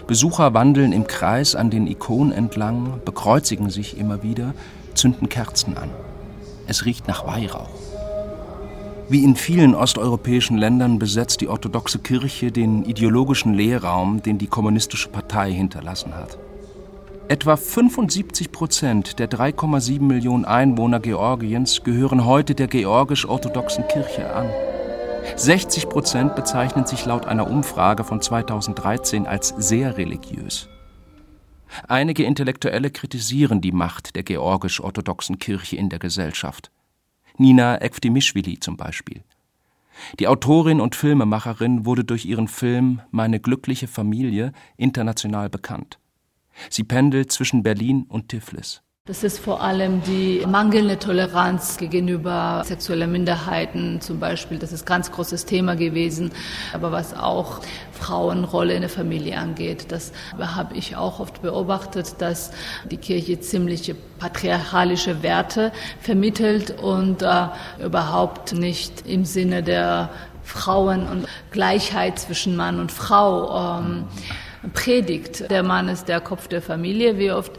Besucher 0.06 0.54
wandeln 0.54 0.92
im 0.92 1.08
Kreis 1.08 1.56
an 1.56 1.72
den 1.72 1.88
Ikonen 1.88 2.32
entlang, 2.32 3.02
bekreuzigen 3.04 3.72
sich 3.72 3.98
immer 3.98 4.22
wieder, 4.22 4.54
zünden 4.94 5.30
Kerzen 5.30 5.76
an. 5.76 5.90
Es 6.68 6.86
riecht 6.86 7.08
nach 7.08 7.26
Weihrauch. 7.26 7.93
Wie 9.10 9.24
in 9.24 9.36
vielen 9.36 9.76
osteuropäischen 9.76 10.58
Ländern 10.58 10.98
besetzt 10.98 11.42
die 11.42 11.50
orthodoxe 11.50 12.00
Kirche 12.00 12.52
den 12.52 12.86
ideologischen 12.86 13.54
Leerraum, 13.54 14.24
den 14.24 14.38
die 14.38 14.48
kommunistische 14.48 15.10
Partei 15.10 15.52
hinterlassen 15.52 16.16
hat. 16.16 16.38
Etwa 17.28 17.56
75 17.56 18.52
Prozent 18.52 19.20
der 19.20 19.30
3,7 19.30 20.02
Millionen 20.02 20.46
Einwohner 20.46 21.00
Georgiens 21.00 21.84
gehören 21.84 22.26
heute 22.26 22.56
der 22.56 22.68
georgisch-orthodoxen 22.68 23.88
Kirche 23.88 24.34
an. 24.34 24.50
60 25.36 25.90
Prozent 25.90 26.36
bezeichnen 26.36 26.86
sich 26.86 27.06
laut 27.06 27.26
einer 27.26 27.50
Umfrage 27.50 28.04
von 28.04 28.22
2013 28.22 29.26
als 29.26 29.54
sehr 29.58 29.98
religiös. 29.98 30.68
Einige 31.88 32.24
Intellektuelle 32.24 32.92
kritisieren 32.92 33.62
die 33.62 33.72
Macht 33.72 34.16
der 34.16 34.24
georgisch-orthodoxen 34.24 35.40
Kirche 35.40 35.78
in 35.78 35.90
der 35.90 36.00
Gesellschaft. 36.00 36.73
Nina 37.38 37.82
Ekftimischwili 37.82 38.60
zum 38.60 38.78
Beispiel. 38.78 39.24
Die 40.20 40.28
Autorin 40.28 40.82
und 40.82 40.96
Filmemacherin 40.96 41.86
wurde 41.86 42.04
durch 42.04 42.26
ihren 42.26 42.48
Film 42.48 43.02
Meine 43.12 43.40
glückliche 43.40 43.88
Familie 43.88 44.52
international 44.78 45.50
bekannt. 45.50 46.00
Sie 46.70 46.84
pendelt 46.84 47.32
zwischen 47.32 47.64
Berlin 47.64 48.06
und 48.08 48.30
Tiflis. 48.30 48.82
Das 49.06 49.26
ist 49.26 49.40
vor 49.40 49.60
allem 49.60 50.02
die 50.04 50.46
mangelnde 50.48 50.98
Toleranz 50.98 51.76
gegenüber 51.76 52.64
sexuellen 52.66 53.12
Minderheiten 53.12 54.00
zum 54.00 54.18
Beispiel. 54.18 54.60
Das 54.60 54.72
ist 54.72 54.86
ganz 54.86 55.12
großes 55.12 55.46
Thema 55.46 55.76
gewesen. 55.76 56.32
Aber 56.72 56.94
was 56.94 57.14
auch 57.14 57.60
Frauenrolle 57.92 58.76
in 58.76 58.80
der 58.80 58.90
Familie 58.90 59.38
angeht, 59.38 59.92
das 59.92 60.14
habe 60.40 60.78
ich 60.78 60.96
auch 60.96 61.20
oft 61.20 61.42
beobachtet, 61.42 62.16
dass 62.20 62.52
die 62.90 62.96
Kirche 62.96 63.42
ziemliche 63.42 63.94
patriarchalische 64.20 65.22
Werte 65.22 65.74
vermittelt 66.00 66.72
und 66.82 67.24
äh, 67.24 67.48
überhaupt 67.84 68.54
nicht 68.54 69.06
im 69.06 69.26
Sinne 69.26 69.64
der 69.64 70.12
Frauen 70.44 71.10
und 71.10 71.28
Gleichheit 71.52 72.20
zwischen 72.20 72.56
Mann 72.56 72.80
und 72.80 72.94
Frau 72.94 73.80
ähm, 73.80 74.06
predigt. 74.74 75.50
Der 75.50 75.64
Mann 75.64 75.90
ist 75.90 76.06
der 76.06 76.22
Kopf 76.22 76.48
der 76.48 76.62
Familie, 76.62 77.18
wie 77.18 77.32
oft 77.32 77.54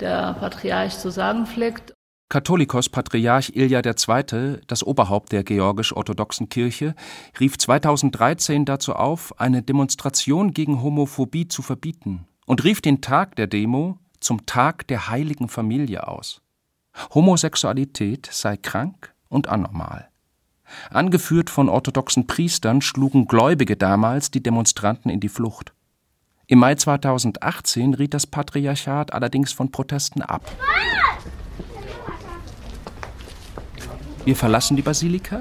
der 0.00 0.34
Patriarch 0.34 0.98
zu 0.98 1.10
sagen 1.10 1.46
pflegt. 1.46 1.92
Katholikos 2.28 2.88
Patriarch 2.88 3.52
Ilja 3.54 3.82
II., 3.84 4.58
das 4.66 4.82
Oberhaupt 4.82 5.30
der 5.30 5.44
georgisch-orthodoxen 5.44 6.48
Kirche, 6.48 6.96
rief 7.38 7.56
2013 7.56 8.64
dazu 8.64 8.94
auf, 8.94 9.38
eine 9.38 9.62
Demonstration 9.62 10.52
gegen 10.52 10.82
Homophobie 10.82 11.46
zu 11.46 11.62
verbieten 11.62 12.26
und 12.44 12.64
rief 12.64 12.80
den 12.80 13.00
Tag 13.00 13.36
der 13.36 13.46
Demo 13.46 13.98
zum 14.18 14.44
Tag 14.44 14.88
der 14.88 15.08
heiligen 15.08 15.48
Familie 15.48 16.08
aus. 16.08 16.42
Homosexualität 17.14 18.28
sei 18.32 18.56
krank 18.56 19.14
und 19.28 19.48
anormal. 19.48 20.08
Angeführt 20.90 21.48
von 21.48 21.68
orthodoxen 21.68 22.26
Priestern 22.26 22.80
schlugen 22.80 23.26
Gläubige 23.28 23.76
damals 23.76 24.32
die 24.32 24.42
Demonstranten 24.42 25.10
in 25.10 25.20
die 25.20 25.28
Flucht. 25.28 25.75
Im 26.48 26.60
Mai 26.60 26.76
2018 26.76 27.94
riet 27.94 28.14
das 28.14 28.24
Patriarchat 28.24 29.12
allerdings 29.12 29.52
von 29.52 29.72
Protesten 29.72 30.22
ab. 30.22 30.48
Wir 34.24 34.36
verlassen 34.36 34.76
die 34.76 34.82
Basilika 34.82 35.40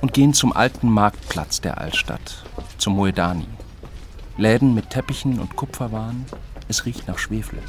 und 0.00 0.12
gehen 0.12 0.34
zum 0.34 0.52
alten 0.52 0.90
Marktplatz 0.90 1.60
der 1.60 1.78
Altstadt, 1.78 2.42
zum 2.78 2.96
Moedani. 2.96 3.46
Läden 4.38 4.74
mit 4.74 4.90
Teppichen 4.90 5.38
und 5.38 5.54
Kupferwaren, 5.54 6.24
es 6.66 6.84
riecht 6.84 7.06
nach 7.06 7.18
Schwefel. 7.18 7.60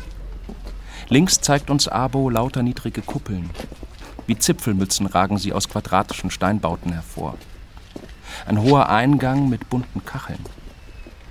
Links 1.07 1.39
zeigt 1.39 1.69
uns 1.69 1.87
Abo 1.87 2.31
lauter 2.31 2.63
niedrige 2.63 3.03
Kuppeln. 3.03 3.51
Wie 4.25 4.39
Zipfelmützen 4.39 5.05
ragen 5.05 5.37
sie 5.37 5.53
aus 5.53 5.69
quadratischen 5.69 6.31
Steinbauten 6.31 6.93
hervor. 6.93 7.37
Ein 8.47 8.59
hoher 8.59 8.89
Eingang 8.89 9.49
mit 9.49 9.69
bunten 9.69 10.03
Kacheln. 10.03 10.43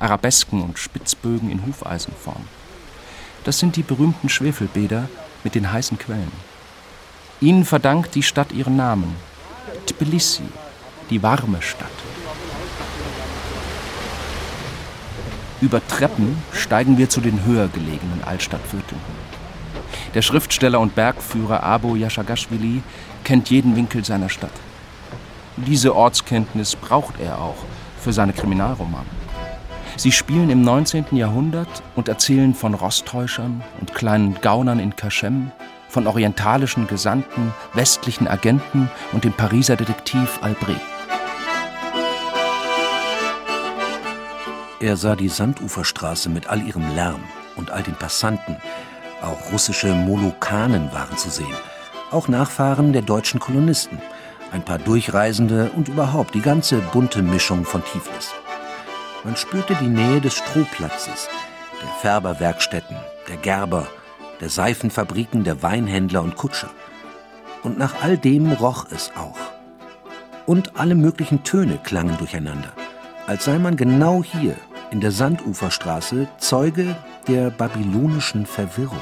Arabesken 0.01 0.63
und 0.63 0.79
Spitzbögen 0.79 1.51
in 1.51 1.65
Hufeisenform. 1.67 2.45
Das 3.45 3.59
sind 3.59 3.77
die 3.77 3.83
berühmten 3.83 4.29
Schwefelbäder 4.29 5.09
mit 5.45 5.55
den 5.55 5.71
heißen 5.73 5.99
Quellen. 5.99 6.33
Ihnen 7.41 7.65
verdankt 7.65 8.15
die 8.15 8.23
Stadt 8.23 8.53
ihren 8.53 8.77
Namen. 8.77 9.15
Tbilisi, 9.87 10.43
die 11.09 11.23
warme 11.23 11.63
Stadt. 11.63 11.89
Über 15.61 15.87
Treppen 15.87 16.43
steigen 16.53 16.97
wir 16.97 17.11
zu 17.11 17.21
den 17.21 17.45
höher 17.45 17.69
gelegenen 17.69 18.25
Altstadtvierteln. 18.25 19.01
Der 20.15 20.23
Schriftsteller 20.23 20.81
und 20.81 20.95
Bergführer 20.95 21.63
Abo 21.63 21.97
Yashagashvili 21.97 22.83
kennt 23.25 23.51
jeden 23.51 23.77
Winkel 23.77 24.05
seiner 24.05 24.29
Stadt. 24.29 24.53
Diese 25.57 25.95
Ortskenntnis 25.95 26.75
braucht 26.77 27.21
er 27.21 27.39
auch 27.39 27.59
für 28.01 28.13
seine 28.13 28.33
Kriminalromane. 28.33 29.20
Sie 29.97 30.13
spielen 30.13 30.51
im 30.51 30.63
19. 30.63 31.07
Jahrhundert 31.13 31.83
und 31.97 32.09
erzählen 32.09 32.55
von 32.55 32.75
Rosttäuschern 32.75 33.63
und 33.81 33.95
kleinen 33.95 34.41
Gaunern 34.41 34.79
in 34.79 34.97
Kaschem, 34.97 35.51
von 35.89 36.07
orientalischen 36.07 36.87
Gesandten, 36.87 37.53
westlichen 37.75 38.29
Agenten 38.29 38.91
und 39.13 39.25
dem 39.25 39.33
Pariser 39.33 39.77
Detektiv 39.77 40.39
Albret. 40.41 40.81
Er 44.81 44.97
sah 44.97 45.15
die 45.15 45.29
Sanduferstraße 45.29 46.31
mit 46.31 46.47
all 46.47 46.63
ihrem 46.63 46.95
Lärm 46.95 47.21
und 47.57 47.71
all 47.71 47.83
den 47.83 47.95
Passanten. 47.95 48.57
Auch 49.21 49.53
russische 49.53 49.93
Molukanen 49.93 50.91
waren 50.93 51.19
zu 51.19 51.29
sehen. 51.29 51.55
Auch 52.11 52.29
Nachfahren 52.29 52.95
der 52.95 53.03
deutschen 53.03 53.41
Kolonisten. 53.41 53.99
Ein 54.53 54.65
paar 54.65 54.79
Durchreisende 54.79 55.71
und 55.77 55.89
überhaupt 55.89 56.35
die 56.35 56.41
ganze 56.41 56.79
bunte 56.79 57.21
Mischung 57.21 57.65
von 57.65 57.85
Tiflis. 57.85 58.33
Man 59.23 59.37
spürte 59.37 59.75
die 59.75 59.89
Nähe 59.89 60.23
des 60.23 60.35
Strohplatzes, 60.35 61.29
der 61.83 61.89
Färberwerkstätten, 62.01 62.97
der 63.29 63.37
Gerber, 63.37 63.87
der 64.41 64.49
Seifenfabriken, 64.49 65.45
der 65.45 65.63
Weinhändler 65.63 66.23
und 66.23 66.37
Kutscher. 66.37 66.71
Und 67.63 67.79
nach 67.79 68.03
all 68.03 68.17
dem 68.17 68.51
roch 68.53 68.87
es 68.91 69.13
auch. 69.15 69.37
Und 70.47 70.79
alle 70.81 70.95
möglichen 70.95 71.45
Töne 71.45 71.79
klangen 71.85 72.17
durcheinander, 72.17 72.73
als 73.27 73.45
sei 73.45 73.59
man 73.59 73.77
genau 73.77 74.25
hier 74.25 74.57
in 74.91 75.03
der 75.03 75.13
Sanduferstraße 75.13 76.27
Zeuge 76.39 76.97
der 77.29 77.51
babylonischen 77.51 78.47
Verwirrung. 78.47 78.99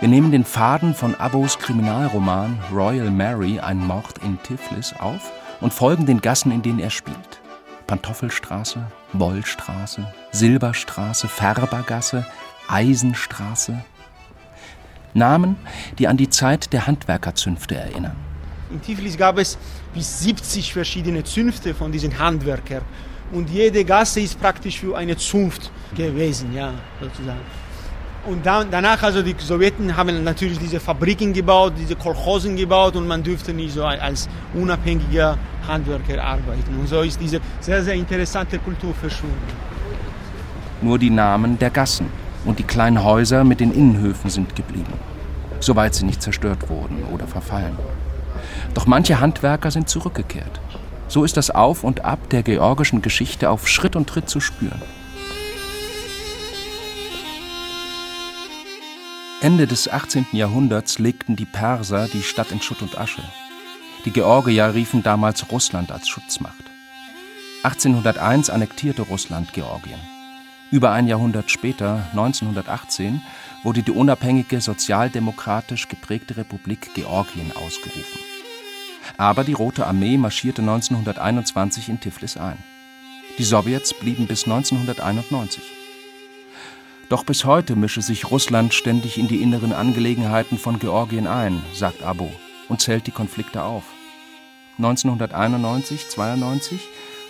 Wir 0.00 0.08
nehmen 0.08 0.32
den 0.32 0.44
Faden 0.44 0.96
von 0.96 1.14
Abos 1.14 1.60
Kriminalroman 1.60 2.58
Royal 2.72 3.12
Mary, 3.12 3.60
ein 3.60 3.78
Mord 3.78 4.18
in 4.24 4.42
Tiflis 4.42 4.92
auf 4.98 5.30
und 5.62 5.72
folgen 5.72 6.06
den 6.06 6.20
Gassen, 6.20 6.52
in 6.52 6.62
denen 6.62 6.78
er 6.78 6.90
spielt. 6.90 7.40
Pantoffelstraße, 7.86 8.84
Wollstraße, 9.12 10.06
Silberstraße, 10.32 11.28
Färbergasse, 11.28 12.26
Eisenstraße. 12.68 13.84
Namen, 15.14 15.56
die 15.98 16.08
an 16.08 16.16
die 16.16 16.30
Zeit 16.30 16.72
der 16.72 16.86
Handwerkerzünfte 16.86 17.76
erinnern. 17.76 18.16
In 18.70 18.80
Tiflis 18.80 19.18
gab 19.18 19.38
es 19.38 19.58
bis 19.92 20.20
70 20.20 20.72
verschiedene 20.72 21.22
Zünfte 21.24 21.74
von 21.74 21.92
diesen 21.92 22.18
Handwerkern. 22.18 22.82
Und 23.30 23.50
jede 23.50 23.84
Gasse 23.84 24.20
ist 24.20 24.40
praktisch 24.40 24.80
für 24.80 24.96
eine 24.96 25.16
Zunft 25.16 25.70
gewesen, 25.94 26.54
ja, 26.54 26.72
sozusagen. 27.00 27.40
Und 28.24 28.46
dann, 28.46 28.70
danach, 28.70 29.02
also 29.02 29.20
die 29.20 29.34
Sowjeten 29.36 29.96
haben 29.96 30.22
natürlich 30.22 30.58
diese 30.58 30.78
Fabriken 30.78 31.32
gebaut, 31.32 31.72
diese 31.76 31.96
Kolchosen 31.96 32.54
gebaut 32.56 32.94
und 32.94 33.08
man 33.08 33.22
dürfte 33.22 33.52
nicht 33.52 33.74
so 33.74 33.84
als 33.84 34.28
unabhängiger 34.54 35.36
Handwerker 35.66 36.22
arbeiten. 36.22 36.78
Und 36.78 36.88
so 36.88 37.00
ist 37.00 37.20
diese 37.20 37.40
sehr, 37.60 37.82
sehr 37.82 37.94
interessante 37.94 38.58
Kultur 38.60 38.94
verschwunden. 38.94 39.36
Nur 40.82 41.00
die 41.00 41.10
Namen 41.10 41.58
der 41.58 41.70
Gassen 41.70 42.06
und 42.44 42.60
die 42.60 42.64
kleinen 42.64 43.02
Häuser 43.02 43.42
mit 43.42 43.58
den 43.58 43.72
Innenhöfen 43.72 44.30
sind 44.30 44.54
geblieben, 44.54 44.92
soweit 45.58 45.94
sie 45.94 46.04
nicht 46.04 46.22
zerstört 46.22 46.68
wurden 46.68 47.02
oder 47.12 47.26
verfallen. 47.26 47.76
Doch 48.74 48.86
manche 48.86 49.18
Handwerker 49.18 49.72
sind 49.72 49.88
zurückgekehrt. 49.88 50.60
So 51.08 51.24
ist 51.24 51.36
das 51.36 51.50
Auf 51.50 51.82
und 51.82 52.04
Ab 52.04 52.30
der 52.30 52.44
georgischen 52.44 53.02
Geschichte 53.02 53.50
auf 53.50 53.68
Schritt 53.68 53.96
und 53.96 54.08
Tritt 54.08 54.28
zu 54.30 54.38
spüren. 54.38 54.80
Ende 59.42 59.66
des 59.66 59.88
18. 59.88 60.26
Jahrhunderts 60.30 61.00
legten 61.00 61.34
die 61.34 61.46
Perser 61.46 62.06
die 62.06 62.22
Stadt 62.22 62.52
in 62.52 62.62
Schutt 62.62 62.80
und 62.80 62.96
Asche. 62.96 63.24
Die 64.04 64.12
Georgier 64.12 64.72
riefen 64.72 65.02
damals 65.02 65.50
Russland 65.50 65.90
als 65.90 66.08
Schutzmacht. 66.08 66.62
1801 67.64 68.50
annektierte 68.50 69.02
Russland 69.02 69.52
Georgien. 69.52 69.98
Über 70.70 70.92
ein 70.92 71.08
Jahrhundert 71.08 71.50
später, 71.50 72.06
1918, 72.12 73.20
wurde 73.64 73.82
die 73.82 73.90
unabhängige 73.90 74.60
sozialdemokratisch 74.60 75.88
geprägte 75.88 76.36
Republik 76.36 76.94
Georgien 76.94 77.50
ausgerufen. 77.50 78.20
Aber 79.16 79.42
die 79.42 79.54
Rote 79.54 79.88
Armee 79.88 80.18
marschierte 80.18 80.62
1921 80.62 81.88
in 81.88 81.98
Tiflis 81.98 82.36
ein. 82.36 82.58
Die 83.38 83.44
Sowjets 83.44 83.92
blieben 83.92 84.28
bis 84.28 84.44
1991. 84.44 85.81
Doch 87.12 87.24
bis 87.24 87.44
heute 87.44 87.76
mische 87.76 88.00
sich 88.00 88.30
Russland 88.30 88.72
ständig 88.72 89.18
in 89.18 89.28
die 89.28 89.42
inneren 89.42 89.74
Angelegenheiten 89.74 90.56
von 90.56 90.78
Georgien 90.78 91.26
ein, 91.26 91.62
sagt 91.74 92.02
Abo 92.02 92.32
und 92.70 92.80
zählt 92.80 93.06
die 93.06 93.10
Konflikte 93.10 93.64
auf. 93.64 93.84
1991, 94.78 96.08
92 96.08 96.80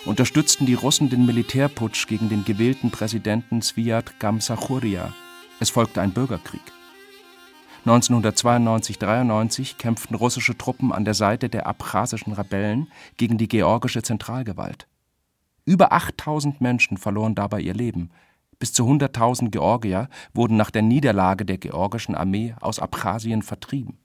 unterstützten 0.04 0.66
die 0.66 0.74
Russen 0.74 1.10
den 1.10 1.26
Militärputsch 1.26 2.06
gegen 2.06 2.28
den 2.28 2.44
gewählten 2.44 2.92
Präsidenten 2.92 3.60
Sviat 3.60 4.20
Gamsachuria. 4.20 5.12
Es 5.58 5.70
folgte 5.70 6.00
ein 6.00 6.12
Bürgerkrieg. 6.12 6.62
1992-93 7.84 9.78
kämpften 9.78 10.14
russische 10.14 10.56
Truppen 10.56 10.92
an 10.92 11.04
der 11.04 11.14
Seite 11.14 11.48
der 11.48 11.66
abchasischen 11.66 12.34
Rebellen 12.34 12.86
gegen 13.16 13.36
die 13.36 13.48
georgische 13.48 14.02
Zentralgewalt. 14.02 14.86
Über 15.64 15.92
8000 15.92 16.60
Menschen 16.60 16.98
verloren 16.98 17.34
dabei 17.34 17.60
ihr 17.60 17.74
Leben, 17.74 18.12
bis 18.62 18.72
zu 18.72 18.84
100.000 18.84 19.50
Georgier 19.50 20.08
wurden 20.34 20.56
nach 20.56 20.70
der 20.70 20.82
Niederlage 20.82 21.44
der 21.44 21.58
georgischen 21.58 22.14
Armee 22.14 22.54
aus 22.60 22.78
Abchasien 22.78 23.42
vertrieben. 23.42 23.98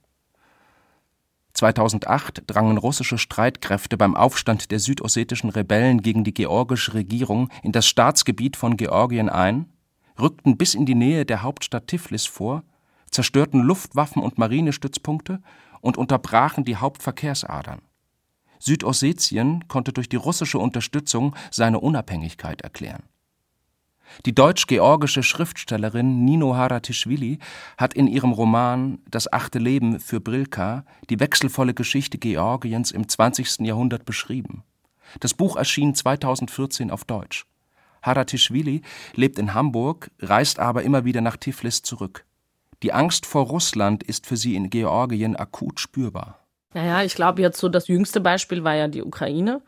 2008 1.53 2.41
drangen 2.47 2.79
russische 2.79 3.19
Streitkräfte 3.19 3.97
beim 3.97 4.15
Aufstand 4.15 4.71
der 4.71 4.79
südossetischen 4.79 5.51
Rebellen 5.51 6.01
gegen 6.01 6.23
die 6.23 6.33
georgische 6.33 6.95
Regierung 6.95 7.49
in 7.61 7.71
das 7.71 7.85
Staatsgebiet 7.85 8.57
von 8.57 8.77
Georgien 8.77 9.29
ein, 9.29 9.71
rückten 10.19 10.57
bis 10.57 10.73
in 10.73 10.87
die 10.87 10.95
Nähe 10.95 11.23
der 11.23 11.43
Hauptstadt 11.43 11.85
Tiflis 11.85 12.25
vor, 12.25 12.63
zerstörten 13.11 13.61
Luftwaffen 13.61 14.23
und 14.23 14.39
Marinestützpunkte 14.39 15.39
und 15.81 15.97
unterbrachen 15.97 16.65
die 16.65 16.77
Hauptverkehrsadern. 16.77 17.83
Südossetien 18.57 19.67
konnte 19.67 19.93
durch 19.93 20.09
die 20.09 20.15
russische 20.15 20.57
Unterstützung 20.57 21.35
seine 21.51 21.79
Unabhängigkeit 21.79 22.61
erklären. 22.61 23.03
Die 24.25 24.33
deutsch-georgische 24.33 25.23
Schriftstellerin 25.23 26.23
Nino 26.25 26.55
Haratischvili 26.55 27.39
hat 27.77 27.93
in 27.93 28.07
ihrem 28.07 28.31
Roman 28.31 28.99
Das 29.09 29.31
achte 29.31 29.59
Leben 29.59 29.99
für 29.99 30.19
Brilka 30.19 30.85
die 31.09 31.19
wechselvolle 31.19 31.73
Geschichte 31.73 32.17
Georgiens 32.17 32.91
im 32.91 33.07
20. 33.07 33.59
Jahrhundert 33.59 34.05
beschrieben. 34.05 34.63
Das 35.19 35.33
Buch 35.33 35.55
erschien 35.55 35.95
2014 35.95 36.91
auf 36.91 37.05
Deutsch. 37.05 37.45
Haratischvili 38.01 38.81
lebt 39.15 39.39
in 39.39 39.53
Hamburg, 39.53 40.11
reist 40.19 40.59
aber 40.59 40.83
immer 40.83 41.05
wieder 41.05 41.21
nach 41.21 41.37
Tiflis 41.37 41.81
zurück. 41.81 42.25
Die 42.83 42.93
Angst 42.93 43.25
vor 43.25 43.45
Russland 43.45 44.03
ist 44.03 44.27
für 44.27 44.37
sie 44.37 44.55
in 44.55 44.69
Georgien 44.69 45.35
akut 45.35 45.79
spürbar. 45.79 46.39
Naja, 46.73 47.01
ich 47.03 47.15
glaube 47.15 47.41
jetzt 47.41 47.59
so, 47.59 47.69
das 47.69 47.87
jüngste 47.87 48.21
Beispiel 48.21 48.63
war 48.63 48.75
ja 48.75 48.87
die 48.87 49.01
Ukraine. 49.01 49.61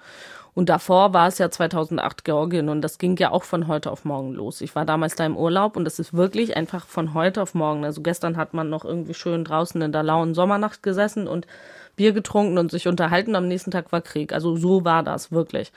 Und 0.60 0.68
davor 0.68 1.14
war 1.14 1.30
es 1.30 1.38
ja 1.38 1.50
2008 1.50 2.26
Georgien 2.26 2.68
und 2.68 2.82
das 2.82 2.98
ging 2.98 3.16
ja 3.16 3.32
auch 3.32 3.46
von 3.46 3.70
heute 3.70 3.90
auf 3.90 4.04
morgen 4.04 4.34
los. 4.34 4.60
Ich 4.60 4.76
war 4.76 4.84
damals 4.84 5.16
da 5.16 5.26
im 5.26 5.38
Urlaub 5.38 5.78
und 5.78 5.86
das 5.86 6.00
ist 6.00 6.14
wirklich 6.14 6.58
einfach 6.58 6.86
von 6.86 7.14
heute 7.14 7.42
auf 7.42 7.54
morgen. 7.54 7.86
Also 7.86 8.02
gestern 8.02 8.36
hat 8.36 8.54
man 8.54 8.70
noch 8.70 8.84
irgendwie 8.84 9.14
schön 9.14 9.46
draußen 9.46 9.82
in 9.82 9.94
der 9.94 10.04
lauen 10.04 10.34
Sommernacht 10.34 10.84
gesessen 10.84 11.30
und 11.30 11.48
Bier 11.96 12.12
getrunken 12.12 12.58
und 12.58 12.72
sich 12.72 12.90
unterhalten. 12.90 13.38
Am 13.38 13.48
nächsten 13.48 13.72
Tag 13.72 13.94
war 13.94 14.02
Krieg. 14.02 14.34
Also 14.34 14.58
so 14.58 14.84
war 14.84 15.02
das 15.02 15.32
wirklich. 15.32 15.72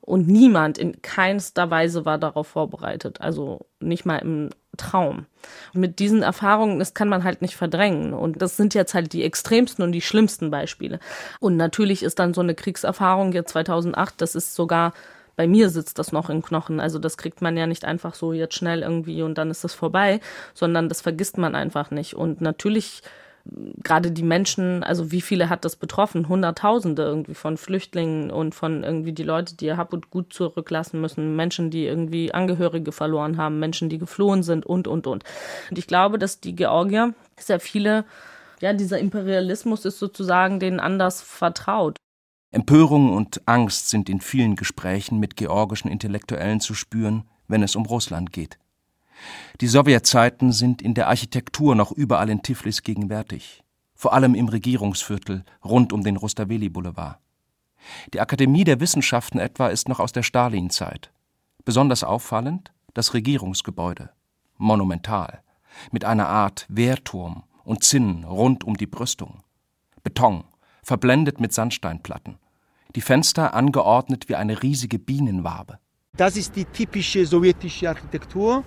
Und 0.00 0.28
niemand 0.28 0.78
in 0.78 1.02
keinster 1.02 1.68
Weise 1.72 2.04
war 2.04 2.18
darauf 2.18 2.46
vorbereitet. 2.46 3.20
Also 3.20 3.66
nicht 3.80 4.06
mal 4.06 4.18
im 4.18 4.50
Traum. 4.80 5.26
Mit 5.72 5.98
diesen 5.98 6.22
Erfahrungen, 6.22 6.78
das 6.78 6.94
kann 6.94 7.08
man 7.08 7.24
halt 7.24 7.42
nicht 7.42 7.56
verdrängen. 7.56 8.14
Und 8.14 8.40
das 8.42 8.56
sind 8.56 8.74
jetzt 8.74 8.94
halt 8.94 9.12
die 9.12 9.24
extremsten 9.24 9.84
und 9.84 9.92
die 9.92 10.00
schlimmsten 10.00 10.50
Beispiele. 10.50 10.98
Und 11.38 11.56
natürlich 11.56 12.02
ist 12.02 12.18
dann 12.18 12.34
so 12.34 12.40
eine 12.40 12.54
Kriegserfahrung 12.54 13.32
jetzt 13.32 13.52
2008, 13.52 14.20
das 14.20 14.34
ist 14.34 14.54
sogar 14.54 14.92
bei 15.36 15.46
mir 15.46 15.70
sitzt 15.70 15.98
das 15.98 16.12
noch 16.12 16.28
in 16.28 16.42
Knochen. 16.42 16.80
Also 16.80 16.98
das 16.98 17.16
kriegt 17.16 17.40
man 17.40 17.56
ja 17.56 17.66
nicht 17.66 17.86
einfach 17.86 18.14
so 18.14 18.34
jetzt 18.34 18.54
schnell 18.54 18.82
irgendwie 18.82 19.22
und 19.22 19.38
dann 19.38 19.50
ist 19.50 19.64
das 19.64 19.72
vorbei, 19.72 20.20
sondern 20.52 20.90
das 20.90 21.00
vergisst 21.00 21.38
man 21.38 21.54
einfach 21.54 21.90
nicht. 21.90 22.12
Und 22.12 22.42
natürlich 22.42 23.02
gerade 23.82 24.10
die 24.10 24.22
Menschen, 24.22 24.82
also 24.82 25.10
wie 25.10 25.20
viele 25.20 25.48
hat 25.48 25.64
das 25.64 25.76
betroffen? 25.76 26.28
Hunderttausende 26.28 27.02
irgendwie 27.02 27.34
von 27.34 27.56
Flüchtlingen 27.56 28.30
und 28.30 28.54
von 28.54 28.82
irgendwie 28.84 29.12
die 29.12 29.22
Leute, 29.22 29.56
die 29.56 29.66
ihr 29.66 29.76
Hab 29.76 29.92
und 29.92 30.10
Gut 30.10 30.32
zurücklassen 30.32 31.00
müssen, 31.00 31.36
Menschen, 31.36 31.70
die 31.70 31.84
irgendwie 31.84 32.32
Angehörige 32.32 32.92
verloren 32.92 33.36
haben, 33.36 33.58
Menschen, 33.58 33.88
die 33.88 33.98
geflohen 33.98 34.42
sind 34.42 34.66
und, 34.66 34.86
und, 34.86 35.06
und. 35.06 35.24
Und 35.70 35.78
ich 35.78 35.86
glaube, 35.86 36.18
dass 36.18 36.40
die 36.40 36.54
Georgier 36.54 37.14
sehr 37.38 37.60
viele, 37.60 38.04
ja, 38.60 38.72
dieser 38.72 38.98
Imperialismus 38.98 39.84
ist 39.84 39.98
sozusagen 39.98 40.60
denen 40.60 40.80
anders 40.80 41.22
vertraut. 41.22 41.96
Empörung 42.52 43.16
und 43.16 43.42
Angst 43.46 43.90
sind 43.90 44.08
in 44.08 44.20
vielen 44.20 44.56
Gesprächen 44.56 45.18
mit 45.18 45.36
georgischen 45.36 45.90
Intellektuellen 45.90 46.60
zu 46.60 46.74
spüren, 46.74 47.24
wenn 47.46 47.62
es 47.62 47.76
um 47.76 47.86
Russland 47.86 48.32
geht. 48.32 48.58
Die 49.60 49.68
Sowjetzeiten 49.68 50.52
sind 50.52 50.82
in 50.82 50.94
der 50.94 51.08
Architektur 51.08 51.74
noch 51.74 51.92
überall 51.92 52.30
in 52.30 52.42
Tiflis 52.42 52.82
gegenwärtig, 52.82 53.62
vor 53.94 54.12
allem 54.12 54.34
im 54.34 54.48
Regierungsviertel 54.48 55.44
rund 55.64 55.92
um 55.92 56.02
den 56.02 56.16
Rustaveli-Boulevard. 56.16 57.18
Die 58.12 58.20
Akademie 58.20 58.64
der 58.64 58.80
Wissenschaften 58.80 59.38
etwa 59.38 59.68
ist 59.68 59.88
noch 59.88 60.00
aus 60.00 60.12
der 60.12 60.22
Stalinzeit. 60.22 61.10
Besonders 61.64 62.04
auffallend 62.04 62.72
das 62.94 63.14
Regierungsgebäude, 63.14 64.10
monumental, 64.56 65.42
mit 65.92 66.04
einer 66.04 66.28
Art 66.28 66.66
Wehrturm 66.68 67.44
und 67.64 67.84
Zinnen 67.84 68.24
rund 68.24 68.64
um 68.64 68.76
die 68.76 68.86
Brüstung. 68.86 69.42
Beton, 70.02 70.44
verblendet 70.82 71.40
mit 71.40 71.52
Sandsteinplatten. 71.52 72.38
Die 72.96 73.00
Fenster 73.00 73.54
angeordnet 73.54 74.28
wie 74.28 74.34
eine 74.34 74.62
riesige 74.62 74.98
Bienenwabe. 74.98 75.78
Das 76.16 76.36
ist 76.36 76.56
die 76.56 76.64
typische 76.64 77.24
sowjetische 77.24 77.88
Architektur. 77.88 78.64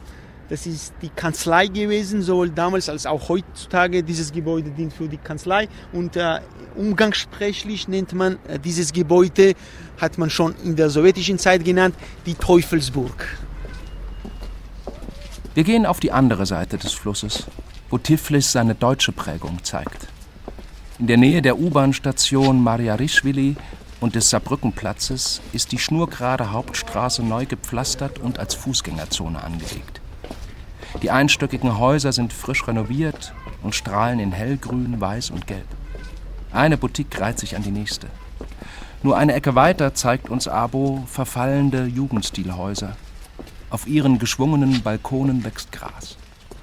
Das 0.50 0.68
ist 0.68 0.94
die 1.02 1.10
Kanzlei 1.10 1.68
gewesen, 1.68 2.22
sowohl 2.22 2.50
damals 2.50 2.90
als 2.90 3.06
auch 3.06 3.30
heutzutage. 3.30 4.04
Dieses 4.04 4.32
Gebäude 4.32 4.70
dient 4.72 4.94
für 4.94 5.08
die 5.08 5.18
Kanzlei 5.18 5.70
und 5.94 6.16
äh, 6.16 6.42
umgangssprachlich 6.76 7.88
nennt 7.88 8.14
man 8.14 8.38
äh, 8.48 8.60
dieses 8.60 8.92
Gebäude, 8.92 9.54
hat 10.00 10.18
man 10.18 10.30
schon 10.30 10.54
in 10.64 10.76
der 10.76 10.90
sowjetischen 10.90 11.40
Zeit 11.40 11.64
genannt, 11.64 11.96
die 12.26 12.34
Teufelsburg. 12.34 13.38
Wir 15.54 15.64
gehen 15.64 15.86
auf 15.86 16.00
die 16.00 16.12
andere 16.12 16.46
Seite 16.46 16.78
des 16.78 16.94
Flusses, 16.94 17.46
wo 17.90 17.98
Tiflis 17.98 18.52
seine 18.52 18.76
deutsche 18.76 19.12
Prägung 19.12 19.64
zeigt. 19.64 20.08
In 21.00 21.08
der 21.08 21.18
Nähe 21.18 21.42
der 21.42 21.58
U-Bahn-Station 21.58 22.62
Mariarischwili 22.62 23.56
und 24.02 24.16
des 24.16 24.30
Saarbrückenplatzes 24.30 25.42
ist 25.54 25.72
die 25.72 25.80
schnurgerade 25.80 26.52
Hauptstraße 26.52 27.24
neu 27.24 27.46
gepflastert 27.46 28.20
und 28.20 28.40
als 28.40 28.54
Fußgängerzone 28.56 29.44
angelegt. 29.44 30.03
Die 31.02 31.12
einstöckigen 31.12 31.78
Häuser 31.80 32.14
sind 32.14 32.34
frisch 32.34 32.68
renoviert 32.68 33.34
und 33.62 33.76
strahlen 33.76 34.20
in 34.20 34.32
hellgrün, 34.32 35.02
weiß 35.02 35.32
und 35.32 35.48
gelb. 35.48 35.68
Eine 36.52 36.78
Boutique 36.78 37.20
reiht 37.20 37.40
sich 37.40 37.56
an 37.56 37.64
die 37.64 37.72
nächste. 37.72 38.08
Nur 39.02 39.18
eine 39.18 39.34
Ecke 39.34 39.56
weiter 39.56 39.94
zeigt 39.94 40.30
uns 40.30 40.48
Abo 40.48 41.04
verfallende 41.08 41.86
Jugendstilhäuser. 41.86 42.96
Auf 43.70 43.88
ihren 43.88 44.20
geschwungenen 44.20 44.82
Balkonen 44.82 45.44
wächst 45.44 45.72
Gras. 45.72 46.16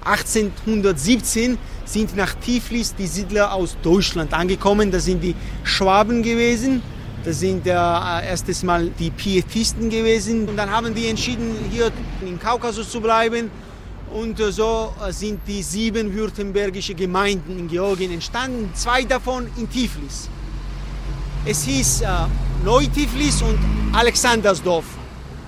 1817 0.05 1.57
sind 1.85 2.15
nach 2.15 2.33
Tiflis 2.33 2.95
die 2.95 3.05
Siedler 3.05 3.53
aus 3.53 3.77
Deutschland 3.83 4.33
angekommen. 4.33 4.89
Das 4.91 5.05
sind 5.05 5.21
die 5.21 5.35
Schwaben 5.63 6.23
gewesen. 6.23 6.81
Das 7.23 7.39
sind 7.39 7.67
äh, 7.67 7.71
erstes 7.71 8.63
Mal 8.63 8.89
die 8.97 9.11
Pietisten 9.11 9.91
gewesen. 9.91 10.49
Und 10.49 10.57
dann 10.57 10.71
haben 10.71 10.95
die 10.95 11.07
entschieden, 11.07 11.53
hier 11.69 11.91
im 12.25 12.39
Kaukasus 12.39 12.89
zu 12.89 13.01
bleiben. 13.01 13.51
Und 14.13 14.39
äh, 14.39 14.51
so 14.51 14.93
äh, 15.05 15.11
sind 15.11 15.39
die 15.47 15.63
sieben 15.63 16.13
württembergische 16.13 16.93
Gemeinden 16.93 17.57
in 17.57 17.67
Georgien 17.67 18.11
entstanden. 18.11 18.71
Zwei 18.73 19.03
davon 19.03 19.47
in 19.57 19.69
Tiflis. 19.69 20.29
Es 21.45 21.63
hieß 21.63 22.01
äh, 22.01 22.07
Neu-Tiflis 22.65 23.41
und 23.41 23.57
Alexandersdorf. 23.93 24.85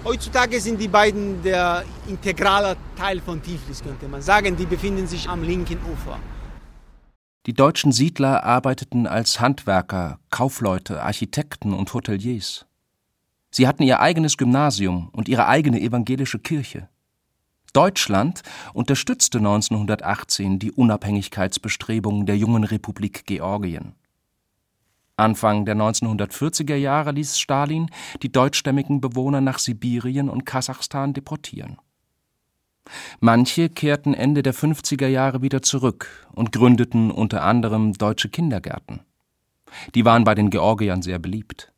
Heutzutage 0.06 0.60
sind 0.60 0.80
die 0.80 0.88
beiden 0.88 1.44
der 1.44 1.84
integrale 2.08 2.76
Teil 2.98 3.22
von 3.22 3.42
Tiflis, 3.42 3.82
könnte 3.84 4.08
man 4.08 4.22
sagen. 4.22 4.56
Die 4.56 4.66
befinden 4.66 5.08
sich 5.08 5.30
am 5.30 5.44
linken 5.44 5.78
Ufer. 5.92 6.18
Die 7.46 7.54
deutschen 7.54 7.92
Siedler 7.92 8.44
arbeiteten 8.44 9.06
als 9.06 9.42
Handwerker, 9.42 10.20
Kaufleute, 10.30 11.04
Architekten 11.04 11.74
und 11.74 11.94
Hoteliers. 11.94 12.66
Sie 13.52 13.68
hatten 13.68 13.84
ihr 13.84 14.00
eigenes 14.00 14.38
Gymnasium 14.38 15.10
und 15.12 15.28
ihre 15.28 15.48
eigene 15.48 15.80
evangelische 15.80 16.40
Kirche. 16.40 16.90
Deutschland 17.74 18.44
unterstützte 18.74 19.40
1918 19.40 20.60
die 20.60 20.72
Unabhängigkeitsbestrebungen 20.72 22.28
der 22.28 22.38
jungen 22.38 22.64
Republik 22.64 23.26
Georgien. 23.26 23.96
Anfang 25.18 25.66
der 25.66 25.76
1940er 25.76 26.76
Jahre 26.76 27.12
ließ 27.12 27.40
Stalin 27.40 27.90
die 28.22 28.32
deutschstämmigen 28.32 29.02
Bewohner 29.02 29.42
nach 29.42 29.58
Sibirien 29.58 30.30
und 30.30 30.46
Kasachstan 30.46 31.14
deportieren. 31.14 31.78
Manche 33.20 33.70
kehrten 33.70 34.14
Ende 34.14 34.44
der 34.44 34.54
50er 34.54 35.08
Jahre 35.08 35.42
wieder 35.42 35.64
zurück 35.64 36.28
und 36.34 36.52
gründeten 36.52 37.10
unter 37.10 37.44
anderem 37.44 37.94
deutsche 37.94 38.30
Kindergärten. 38.30 39.02
Die 39.96 40.06
waren 40.06 40.26
bei 40.26 40.36
den 40.36 40.52
Georgiern 40.52 41.02
sehr 41.02 41.18
beliebt. 41.18 41.72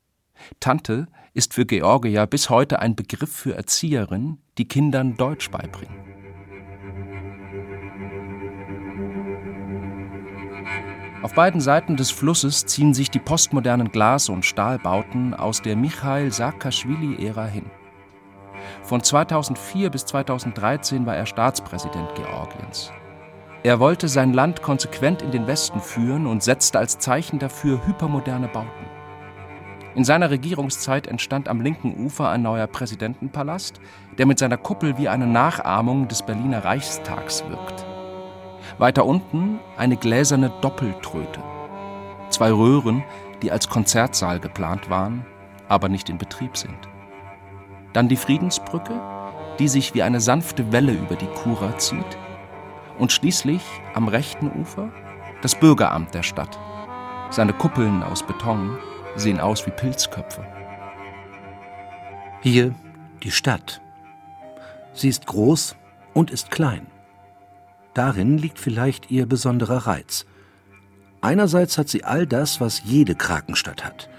Tante 0.59 1.07
ist 1.35 1.53
für 1.53 1.65
Georgier 1.65 2.25
bis 2.27 2.49
heute 2.49 2.79
ein 2.79 2.95
Begriff 2.95 3.31
für 3.31 3.55
Erzieherin, 3.55 4.39
die 4.57 4.67
Kindern 4.67 5.17
Deutsch 5.17 5.51
beibringen. 5.51 5.93
Auf 11.21 11.33
beiden 11.33 11.59
Seiten 11.59 11.97
des 11.97 12.09
Flusses 12.11 12.65
ziehen 12.65 12.93
sich 12.93 13.11
die 13.11 13.19
postmodernen 13.19 13.91
Glas- 13.91 14.29
und 14.29 14.45
Stahlbauten 14.45 15.33
aus 15.33 15.61
der 15.61 15.75
Michail 15.75 16.31
Saakashvili-Ära 16.31 17.47
hin. 17.47 17.65
Von 18.83 19.03
2004 19.03 19.89
bis 19.89 20.05
2013 20.05 21.05
war 21.05 21.17
er 21.17 21.25
Staatspräsident 21.25 22.15
Georgiens. 22.15 22.91
Er 23.63 23.79
wollte 23.79 24.07
sein 24.07 24.31
Land 24.31 24.61
konsequent 24.61 25.21
in 25.21 25.31
den 25.31 25.47
Westen 25.47 25.81
führen 25.81 26.27
und 26.27 26.43
setzte 26.43 26.79
als 26.79 26.99
Zeichen 26.99 27.39
dafür 27.39 27.85
hypermoderne 27.85 28.47
Bauten. 28.47 28.94
In 29.95 30.03
seiner 30.03 30.29
Regierungszeit 30.29 31.07
entstand 31.07 31.47
am 31.47 31.61
linken 31.61 31.95
Ufer 32.05 32.29
ein 32.29 32.41
neuer 32.41 32.67
Präsidentenpalast, 32.67 33.79
der 34.17 34.25
mit 34.25 34.39
seiner 34.39 34.57
Kuppel 34.57 34.97
wie 34.97 35.07
eine 35.07 35.25
Nachahmung 35.25 36.09
des 36.09 36.21
Berliner 36.21 36.65
Reichstags 36.65 37.45
wirkt. 37.47 37.85
Weiter 38.77 39.05
unten 39.05 39.59
eine 39.77 39.95
gläserne 39.95 40.51
Doppeltröte. 40.59 41.39
Zwei 42.29 42.51
Röhren, 42.51 43.05
die 43.41 43.51
als 43.51 43.69
Konzertsaal 43.69 44.41
geplant 44.41 44.89
waren, 44.89 45.25
aber 45.69 45.87
nicht 45.87 46.09
in 46.09 46.17
Betrieb 46.17 46.57
sind. 46.57 46.89
Dann 47.93 48.09
die 48.09 48.17
Friedensbrücke, 48.17 48.99
die 49.59 49.69
sich 49.69 49.93
wie 49.93 50.03
eine 50.03 50.19
sanfte 50.19 50.73
Welle 50.73 50.91
über 50.91 51.15
die 51.15 51.27
Kura 51.27 51.77
zieht. 51.77 52.17
Und 52.99 53.13
schließlich 53.13 53.61
am 53.93 54.09
rechten 54.09 54.51
Ufer 54.59 54.89
das 55.41 55.55
Bürgeramt 55.55 56.13
der 56.13 56.23
Stadt. 56.23 56.59
Seine 57.29 57.53
Kuppeln 57.53 58.03
aus 58.03 58.23
Beton 58.23 58.77
sehen 59.15 59.39
aus 59.39 59.65
wie 59.65 59.71
Pilzköpfe. 59.71 60.45
Hier 62.41 62.75
die 63.23 63.31
Stadt. 63.31 63.81
Sie 64.93 65.09
ist 65.09 65.25
groß 65.25 65.75
und 66.13 66.31
ist 66.31 66.51
klein. 66.51 66.87
Darin 67.93 68.37
liegt 68.37 68.59
vielleicht 68.59 69.09
ihr 69.09 69.25
besonderer 69.25 69.87
Reiz. 69.87 70.25
Einerseits 71.21 71.77
hat 71.77 71.89
sie 71.89 72.03
all 72.03 72.27
das, 72.27 72.61
was 72.61 72.83
jede 72.83 73.15
Krakenstadt 73.15 73.83
hat. 73.83 74.09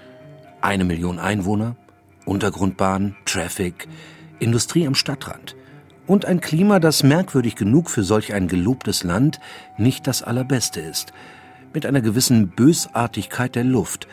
Eine 0.61 0.83
Million 0.83 1.19
Einwohner, 1.19 1.75
Untergrundbahn, 2.25 3.15
Traffic, 3.25 3.87
Industrie 4.39 4.85
am 4.85 4.95
Stadtrand 4.95 5.55
und 6.07 6.25
ein 6.25 6.41
Klima, 6.41 6.79
das 6.79 7.03
merkwürdig 7.03 7.55
genug 7.55 7.89
für 7.89 8.03
solch 8.03 8.33
ein 8.33 8.47
gelobtes 8.47 9.03
Land 9.03 9.39
nicht 9.77 10.07
das 10.07 10.23
allerbeste 10.23 10.79
ist, 10.79 11.13
mit 11.73 11.85
einer 11.85 12.01
gewissen 12.01 12.49
Bösartigkeit 12.49 13.55
der 13.55 13.65
Luft. 13.65 14.07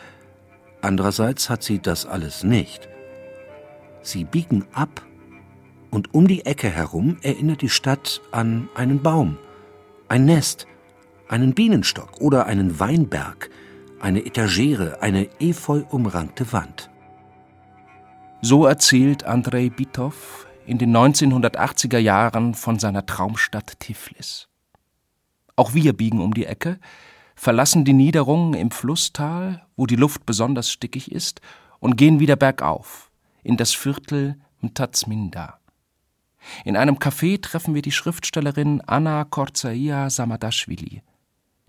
Andererseits 0.85 1.49
hat 1.49 1.63
sie 1.63 1.79
das 1.79 2.05
alles 2.05 2.43
nicht. 2.43 2.87
Sie 4.03 4.23
biegen 4.23 4.67
ab 4.71 5.01
und 5.89 6.13
um 6.13 6.27
die 6.27 6.45
Ecke 6.45 6.69
herum 6.69 7.17
erinnert 7.23 7.63
die 7.63 7.69
Stadt 7.69 8.21
an 8.31 8.69
einen 8.75 9.01
Baum, 9.01 9.39
ein 10.09 10.25
Nest, 10.25 10.67
einen 11.27 11.55
Bienenstock 11.55 12.21
oder 12.21 12.45
einen 12.45 12.79
Weinberg, 12.79 13.49
eine 13.99 14.27
Etagere, 14.27 15.01
eine 15.01 15.27
efeu 15.39 15.81
umrankte 15.89 16.53
Wand. 16.53 16.91
So 18.43 18.67
erzählt 18.67 19.23
Andrei 19.23 19.69
Bitow 19.69 20.45
in 20.67 20.77
den 20.77 20.95
1980er 20.95 21.97
Jahren 21.97 22.53
von 22.53 22.77
seiner 22.77 23.07
Traumstadt 23.07 23.79
Tiflis. 23.79 24.49
Auch 25.55 25.73
wir 25.73 25.93
biegen 25.93 26.21
um 26.21 26.35
die 26.35 26.45
Ecke, 26.45 26.77
verlassen 27.35 27.85
die 27.85 27.93
Niederungen 27.93 28.53
im 28.53 28.71
Flusstal, 28.71 29.65
wo 29.75 29.85
die 29.85 29.95
Luft 29.95 30.25
besonders 30.25 30.71
stickig 30.71 31.11
ist, 31.11 31.41
und 31.79 31.97
gehen 31.97 32.19
wieder 32.19 32.35
bergauf, 32.35 33.11
in 33.43 33.57
das 33.57 33.73
Viertel 33.73 34.39
Mtazminda. 34.61 35.59
In 36.63 36.77
einem 36.77 36.95
Café 36.95 37.41
treffen 37.41 37.75
wir 37.75 37.81
die 37.81 37.91
Schriftstellerin 37.91 38.81
Anna 38.81 39.23
Korzaia 39.23 40.09
Samadashvili, 40.09 41.01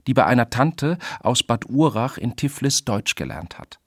die 0.07 0.15
bei 0.15 0.25
einer 0.25 0.51
Tante 0.51 0.99
aus 1.21 1.43
Bad 1.43 1.69
Urach 1.69 2.19
in 2.19 2.37
Tiflis 2.37 2.85
Deutsch 2.85 3.15
gelernt 3.15 3.59
hat. 3.59 3.81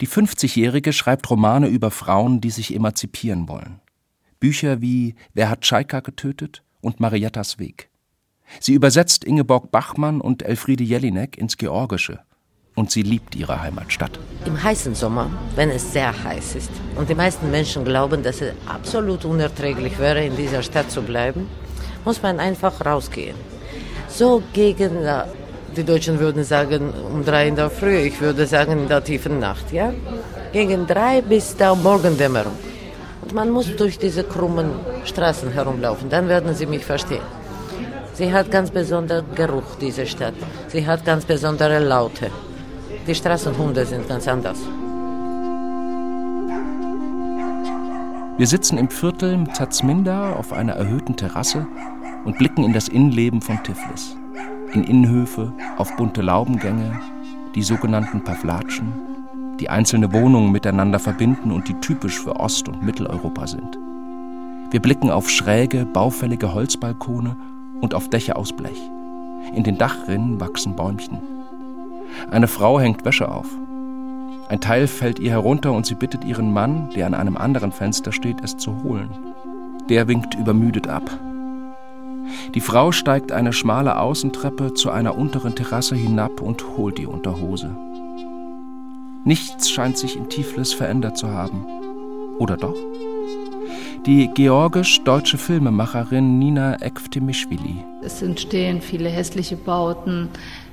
Die 0.00 0.08
50-Jährige 0.08 0.92
schreibt 0.92 1.28
Romane 1.30 1.68
über 1.68 1.90
Frauen, 1.90 2.40
die 2.40 2.50
sich 2.50 2.74
emanzipieren 2.74 3.48
wollen. 3.48 3.80
Bücher 4.40 4.80
wie 4.80 5.14
Wer 5.34 5.50
hat 5.50 5.62
Tschaika 5.62 6.00
getötet 6.00 6.62
und 6.80 7.00
Mariettas 7.00 7.58
Weg. 7.58 7.90
Sie 8.60 8.74
übersetzt 8.74 9.24
Ingeborg 9.24 9.70
Bachmann 9.70 10.20
und 10.20 10.42
Elfriede 10.42 10.84
Jelinek 10.84 11.38
ins 11.38 11.56
Georgische 11.56 12.20
und 12.78 12.92
sie 12.92 13.02
liebt 13.02 13.34
ihre 13.34 13.60
Heimatstadt. 13.60 14.18
Im 14.44 14.62
heißen 14.62 14.94
Sommer, 14.94 15.28
wenn 15.56 15.70
es 15.70 15.92
sehr 15.92 16.12
heiß 16.24 16.54
ist 16.54 16.70
und 16.96 17.08
die 17.08 17.14
meisten 17.14 17.50
Menschen 17.50 17.84
glauben, 17.84 18.22
dass 18.22 18.40
es 18.40 18.52
absolut 18.66 19.24
unerträglich 19.24 19.98
wäre, 19.98 20.24
in 20.24 20.36
dieser 20.36 20.62
Stadt 20.62 20.90
zu 20.90 21.02
bleiben, 21.02 21.48
muss 22.04 22.22
man 22.22 22.38
einfach 22.38 22.84
rausgehen. 22.86 23.34
So 24.08 24.42
gegen, 24.52 25.04
äh, 25.04 25.24
die 25.76 25.84
Deutschen 25.84 26.20
würden 26.20 26.44
sagen, 26.44 26.92
um 27.12 27.24
drei 27.24 27.48
in 27.48 27.56
der 27.56 27.68
Früh, 27.68 27.96
ich 27.98 28.20
würde 28.20 28.46
sagen 28.46 28.72
in 28.82 28.88
der 28.88 29.02
tiefen 29.02 29.40
Nacht, 29.40 29.72
ja? 29.72 29.92
Gegen 30.52 30.86
drei 30.86 31.20
bis 31.20 31.56
der 31.56 31.74
Morgendämmerung. 31.74 32.56
Und 33.22 33.34
man 33.34 33.50
muss 33.50 33.74
durch 33.76 33.98
diese 33.98 34.22
krummen 34.22 34.70
Straßen 35.04 35.50
herumlaufen, 35.50 36.08
dann 36.08 36.28
werden 36.28 36.54
Sie 36.54 36.66
mich 36.66 36.84
verstehen. 36.84 37.37
Sie 38.18 38.32
hat 38.32 38.50
ganz 38.50 38.72
besonderen 38.72 39.32
Geruch, 39.36 39.76
diese 39.80 40.04
Stadt. 40.04 40.34
Sie 40.66 40.84
hat 40.84 41.04
ganz 41.04 41.24
besondere 41.24 41.78
Laute. 41.78 42.32
Die 43.06 43.14
Straßenhunde 43.14 43.86
sind 43.86 44.08
ganz 44.08 44.26
anders. 44.26 44.58
Wir 48.36 48.46
sitzen 48.48 48.76
im 48.76 48.90
Viertel 48.90 49.44
Tazminda 49.54 50.32
auf 50.32 50.52
einer 50.52 50.72
erhöhten 50.72 51.14
Terrasse 51.14 51.68
und 52.24 52.36
blicken 52.38 52.64
in 52.64 52.72
das 52.72 52.88
Innenleben 52.88 53.40
von 53.40 53.62
Tiflis. 53.62 54.16
In 54.72 54.82
Innenhöfe, 54.82 55.52
auf 55.76 55.94
bunte 55.94 56.20
Laubengänge, 56.20 56.98
die 57.54 57.62
sogenannten 57.62 58.24
Pavlatschen, 58.24 58.92
die 59.60 59.70
einzelne 59.70 60.12
Wohnungen 60.12 60.50
miteinander 60.50 60.98
verbinden 60.98 61.52
und 61.52 61.68
die 61.68 61.74
typisch 61.74 62.18
für 62.18 62.34
Ost- 62.34 62.68
und 62.68 62.82
Mitteleuropa 62.82 63.46
sind. 63.46 63.78
Wir 64.72 64.82
blicken 64.82 65.08
auf 65.08 65.30
schräge, 65.30 65.86
baufällige 65.86 66.52
Holzbalkone 66.52 67.36
und 67.80 67.94
auf 67.94 68.08
Dächer 68.08 68.36
aus 68.36 68.52
Blech. 68.52 68.80
In 69.54 69.64
den 69.64 69.78
Dachrinnen 69.78 70.40
wachsen 70.40 70.76
Bäumchen. 70.76 71.18
Eine 72.30 72.48
Frau 72.48 72.80
hängt 72.80 73.04
Wäsche 73.04 73.30
auf. 73.30 73.46
Ein 74.48 74.60
Teil 74.60 74.86
fällt 74.86 75.18
ihr 75.18 75.30
herunter 75.30 75.72
und 75.72 75.86
sie 75.86 75.94
bittet 75.94 76.24
ihren 76.24 76.52
Mann, 76.52 76.90
der 76.96 77.06
an 77.06 77.14
einem 77.14 77.36
anderen 77.36 77.72
Fenster 77.72 78.12
steht, 78.12 78.42
es 78.42 78.56
zu 78.56 78.82
holen. 78.82 79.10
Der 79.88 80.08
winkt 80.08 80.34
übermüdet 80.34 80.88
ab. 80.88 81.10
Die 82.54 82.60
Frau 82.60 82.92
steigt 82.92 83.32
eine 83.32 83.52
schmale 83.52 83.98
Außentreppe 83.98 84.74
zu 84.74 84.90
einer 84.90 85.16
unteren 85.16 85.54
Terrasse 85.54 85.96
hinab 85.96 86.40
und 86.40 86.76
holt 86.76 86.98
die 86.98 87.06
Unterhose. 87.06 87.70
Nichts 89.24 89.70
scheint 89.70 89.98
sich 89.98 90.16
in 90.16 90.28
Tiflis 90.28 90.72
verändert 90.72 91.18
zu 91.18 91.30
haben. 91.30 91.64
Oder 92.38 92.56
doch? 92.56 92.76
Die 94.06 94.30
georgisch-deutsche 94.32 95.36
Filmemacherin 95.36 96.38
Nina 96.38 96.80
Ekftimischwili. 96.80 97.84
Es 98.02 98.22
entstehen 98.22 98.80
viele 98.80 99.08
hässliche 99.08 99.56
Bauten 99.56 100.28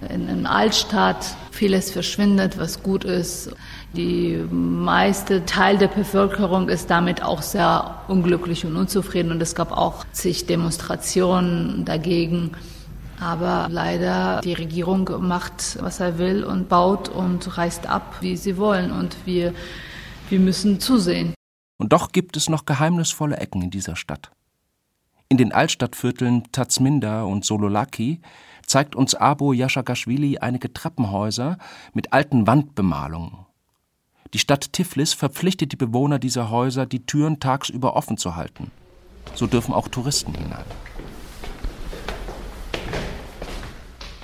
in, 0.10 0.30
in 0.30 0.46
Altstadt. 0.46 1.36
Vieles 1.52 1.92
verschwindet, 1.92 2.58
was 2.58 2.84
gut 2.84 3.04
ist. 3.04 3.54
Die 3.94 4.38
meiste 4.52 5.46
Teil 5.46 5.78
der 5.78 5.88
Bevölkerung 5.88 6.70
ist 6.70 6.90
damit 6.90 7.24
auch 7.24 7.42
sehr 7.42 8.00
unglücklich 8.08 8.66
und 8.66 8.76
unzufrieden 8.76 9.32
und 9.32 9.42
es 9.42 9.56
gab 9.56 9.72
auch 9.72 10.06
zig 10.12 10.46
Demonstrationen 10.46 11.84
dagegen. 11.84 12.52
Aber 13.20 13.68
leider 13.70 14.42
die 14.42 14.54
Regierung 14.54 15.10
macht, 15.20 15.78
was 15.82 16.00
er 16.00 16.18
will 16.20 16.44
und 16.44 16.70
baut 16.70 17.10
und 17.10 17.58
reißt 17.58 17.90
ab, 17.90 18.18
wie 18.22 18.38
sie 18.38 18.58
wollen 18.58 18.92
und 18.92 19.16
wir, 19.26 19.54
wir 20.30 20.40
müssen 20.40 20.80
zusehen. 20.80 21.34
Und 21.78 21.94
doch 21.94 22.12
gibt 22.12 22.38
es 22.38 22.50
noch 22.50 22.66
geheimnisvolle 22.66 23.38
Ecken 23.38 23.62
in 23.62 23.70
dieser 23.70 23.96
Stadt. 23.96 24.32
In 25.28 25.38
den 25.38 25.52
Altstadtvierteln 25.52 26.52
Tazminda 26.52 27.24
und 27.24 27.46
Sololaki 27.46 28.22
zeigt 28.66 28.96
uns 28.96 29.16
Abo 29.16 29.54
Yashagashvili 29.54 30.38
einige 30.38 30.72
Treppenhäuser 30.72 31.58
mit 31.94 32.14
alten 32.14 32.48
Wandbemalungen 32.48 33.46
die 34.36 34.40
Stadt 34.40 34.74
Tiflis 34.74 35.14
verpflichtet 35.14 35.72
die 35.72 35.78
Bewohner 35.78 36.20
dieser 36.20 36.50
Häuser, 36.50 36.86
die 36.86 37.06
Türen 37.06 37.40
tagsüber 37.40 37.96
offen 37.96 38.18
zu 38.18 38.36
halten. 38.36 38.70
So 39.34 39.48
dürfen 39.48 39.74
auch 39.74 39.88
Touristen 39.88 40.34
hinein. 40.34 40.66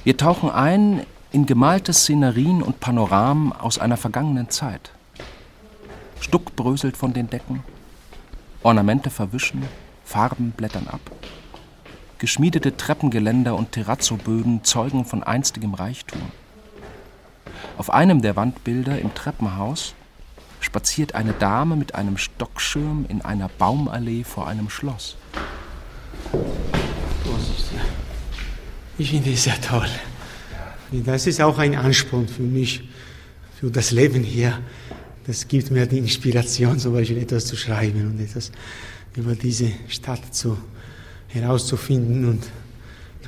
Wir 0.04 0.18
tauchen 0.18 0.50
ein 0.50 1.06
in 1.32 1.46
gemalte 1.46 1.94
Szenerien 1.94 2.62
und 2.62 2.82
Panoramen 2.82 3.54
aus 3.54 3.80
einer 3.80 3.96
vergangenen 3.96 4.50
Zeit. 4.50 4.92
Stuck 6.22 6.56
bröselt 6.56 6.96
von 6.96 7.14
den 7.14 7.30
Decken, 7.30 7.64
Ornamente 8.62 9.10
verwischen, 9.10 9.64
Farben 10.06 10.52
blättern 10.52 10.88
ab. 10.88 11.02
Geschmiedete 12.20 12.78
Treppengeländer 12.78 13.56
und 13.56 13.72
Terrazzoböden 13.72 14.64
zeugen 14.64 15.04
von 15.04 15.24
einstigem 15.24 15.74
Reichtum. 15.74 16.22
Auf 17.78 17.92
einem 17.92 18.22
der 18.22 18.36
Wandbilder 18.36 19.00
im 19.00 19.16
Treppenhaus 19.16 19.96
spaziert 20.60 21.16
eine 21.16 21.34
Dame 21.34 21.76
mit 21.76 21.96
einem 21.96 22.18
Stockschirm 22.18 23.08
in 23.10 23.24
einer 23.24 23.50
Baumallee 23.50 24.24
vor 24.24 24.48
einem 24.48 24.70
Schloss. 24.70 25.18
Ich 29.00 29.10
finde 29.10 29.34
es 29.34 29.44
sehr 29.44 29.60
toll. 29.60 29.90
Das 30.92 31.26
ist 31.26 31.42
auch 31.42 31.58
ein 31.58 31.76
Ansporn 31.76 32.28
für 32.28 32.44
mich, 32.44 32.88
für 33.60 33.72
das 33.72 33.90
Leben 33.90 34.24
hier. 34.24 34.60
Das 35.26 35.48
gibt 35.48 35.70
mir 35.72 35.86
die 35.86 36.00
Inspiration, 36.00 36.80
zum 36.80 36.94
Beispiel 36.94 37.20
etwas 37.20 37.46
zu 37.46 37.56
schreiben 37.56 38.08
und 38.08 38.20
etwas 38.20 38.52
über 39.16 39.36
diese 39.36 39.68
Stadt 39.88 40.34
zu, 40.34 40.58
herauszufinden. 41.28 42.26
Und 42.26 42.44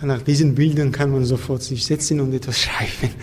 nach 0.02 0.22
diesen 0.22 0.56
Bildern 0.56 0.92
kann 0.92 1.12
man 1.12 1.24
sofort 1.26 1.64
sich 1.64 1.86
setzen 1.86 2.20
und 2.20 2.34
etwas 2.34 2.60
schreiben. 2.64 3.14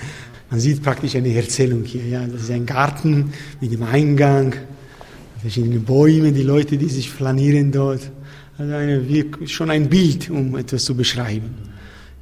Man 0.51 0.61
sieht 0.61 0.83
praktisch 0.83 1.15
eine 1.15 1.35
Erzählung 1.35 1.85
hier. 1.85 2.07
Ja. 2.07 2.27
Das 2.27 2.43
ist 2.43 2.51
ein 2.51 2.67
Garten 2.67 3.33
mit 3.61 3.73
dem 3.73 3.83
Eingang, 3.83 4.55
verschiedene 5.41 5.79
Bäume, 5.79 6.33
die 6.33 6.43
Leute, 6.43 6.77
die 6.77 6.89
sich 6.89 7.11
flanieren 7.11 7.73
dort. 7.73 8.11
Also 8.59 8.75
eine, 8.75 9.03
schon 9.47 9.71
ein 9.71 9.89
Bild, 9.89 10.29
um 10.31 10.57
etwas 10.57 10.85
zu 10.85 10.95
beschreiben. 10.95 11.55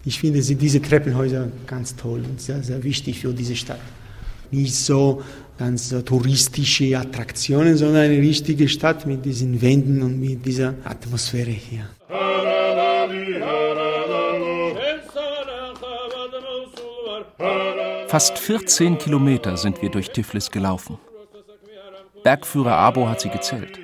Ich 0.05 0.21
finde 0.21 0.41
diese 0.41 0.81
Treppenhäuser 0.81 1.51
ganz 1.67 1.97
toll 1.97 2.23
und 2.29 2.41
sehr, 2.41 2.63
sehr 2.63 2.83
wichtig 2.85 3.21
für 3.21 3.33
diese 3.33 3.57
Stadt. 3.57 3.81
Nicht 4.51 4.75
so 4.75 5.23
ganz 5.59 5.91
touristische 6.05 6.97
Attraktionen, 6.99 7.77
sondern 7.77 8.05
eine 8.05 8.19
richtige 8.19 8.69
Stadt 8.69 9.07
mit 9.07 9.25
diesen 9.25 9.61
Wänden 9.61 10.03
und 10.03 10.21
mit 10.21 10.47
dieser 10.47 10.75
Atmosphäre 10.85 11.51
hier. 11.51 11.89
Fast 18.09 18.39
14 18.39 18.97
Kilometer 18.97 19.57
sind 19.57 19.83
wir 19.83 19.91
durch 19.91 20.11
Tiflis 20.11 20.51
gelaufen. 20.51 20.99
Bergführer 22.23 22.77
Abo 22.77 23.09
hat 23.09 23.21
sie 23.21 23.29
gezählt. 23.29 23.79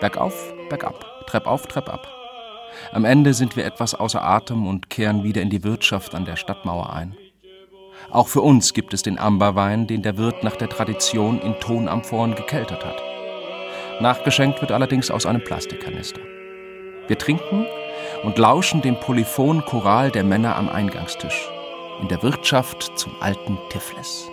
Bergauf, 0.00 0.54
bergab, 0.68 1.04
Treppauf, 1.26 1.66
Treppab. 1.66 2.08
Am 2.92 3.04
Ende 3.04 3.34
sind 3.34 3.56
wir 3.56 3.64
etwas 3.64 3.94
außer 3.94 4.22
Atem 4.22 4.66
und 4.66 4.90
kehren 4.90 5.24
wieder 5.24 5.42
in 5.42 5.50
die 5.50 5.64
Wirtschaft 5.64 6.14
an 6.14 6.24
der 6.24 6.36
Stadtmauer 6.36 6.92
ein. 6.92 7.16
Auch 8.10 8.28
für 8.28 8.40
uns 8.40 8.72
gibt 8.72 8.94
es 8.94 9.02
den 9.02 9.18
Amberwein, 9.18 9.86
den 9.86 10.02
der 10.02 10.16
Wirt 10.16 10.44
nach 10.44 10.56
der 10.56 10.68
Tradition 10.68 11.40
in 11.40 11.58
Tonamphoren 11.58 12.34
gekeltert 12.34 12.84
hat. 12.84 13.02
Nachgeschenkt 14.00 14.60
wird 14.60 14.72
allerdings 14.72 15.10
aus 15.10 15.26
einem 15.26 15.42
Plastikkanister. 15.42 16.20
Wir 17.08 17.18
trinken 17.18 17.66
und 18.22 18.38
lauschen 18.38 18.82
dem 18.82 18.98
polyphonen 19.00 19.64
Choral 19.64 20.10
der 20.10 20.24
Männer 20.24 20.56
am 20.56 20.68
Eingangstisch. 20.68 21.48
In 22.00 22.08
der 22.08 22.22
Wirtschaft 22.22 22.92
zum 22.96 23.12
alten 23.20 23.58
Tiflis. 23.70 24.28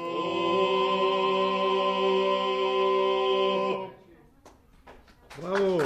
Bravo! 5.39 5.79